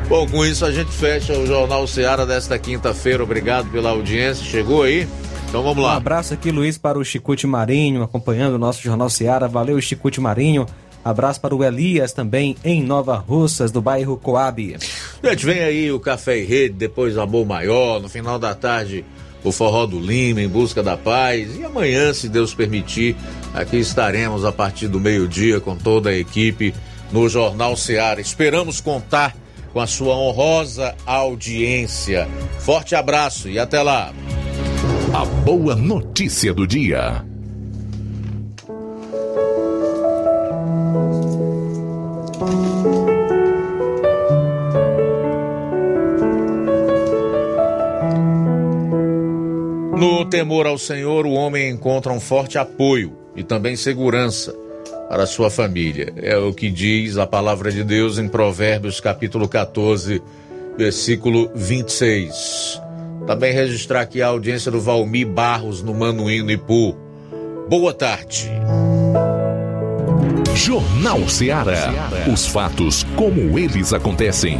[0.09, 3.23] Bom, com isso a gente fecha o Jornal Seara desta quinta-feira.
[3.23, 4.45] Obrigado pela audiência.
[4.45, 5.07] Chegou aí?
[5.47, 5.93] Então vamos lá.
[5.93, 9.47] Um abraço aqui, Luiz, para o Chicute Marinho, acompanhando o nosso Jornal Seara.
[9.47, 10.65] Valeu, Chicute Marinho.
[11.07, 14.77] Abraço para o Elias também em Nova Russas, do bairro Coab.
[15.23, 19.05] Gente, vem aí o Café e Rede, depois Amor Maior, no final da tarde
[19.41, 21.55] o Forró do Lima, em busca da paz.
[21.57, 23.15] E amanhã, se Deus permitir,
[23.53, 26.73] aqui estaremos a partir do meio-dia com toda a equipe
[27.11, 28.19] no Jornal Seara.
[28.19, 29.33] Esperamos contar
[29.71, 32.27] com a sua honrosa audiência.
[32.59, 34.13] Forte abraço e até lá.
[35.13, 37.23] A boa notícia do dia.
[49.97, 54.53] No temor ao Senhor, o homem encontra um forte apoio e também segurança
[55.09, 56.13] para sua família.
[56.17, 60.21] É o que diz a palavra de Deus em Provérbios, capítulo 14,
[60.77, 62.79] versículo 26.
[63.25, 66.95] Também registrar aqui a audiência do Valmir Barros no Manuíno Ipu.
[67.67, 68.51] Boa tarde.
[70.53, 71.91] Jornal Ceará.
[72.31, 74.59] Os fatos como eles acontecem.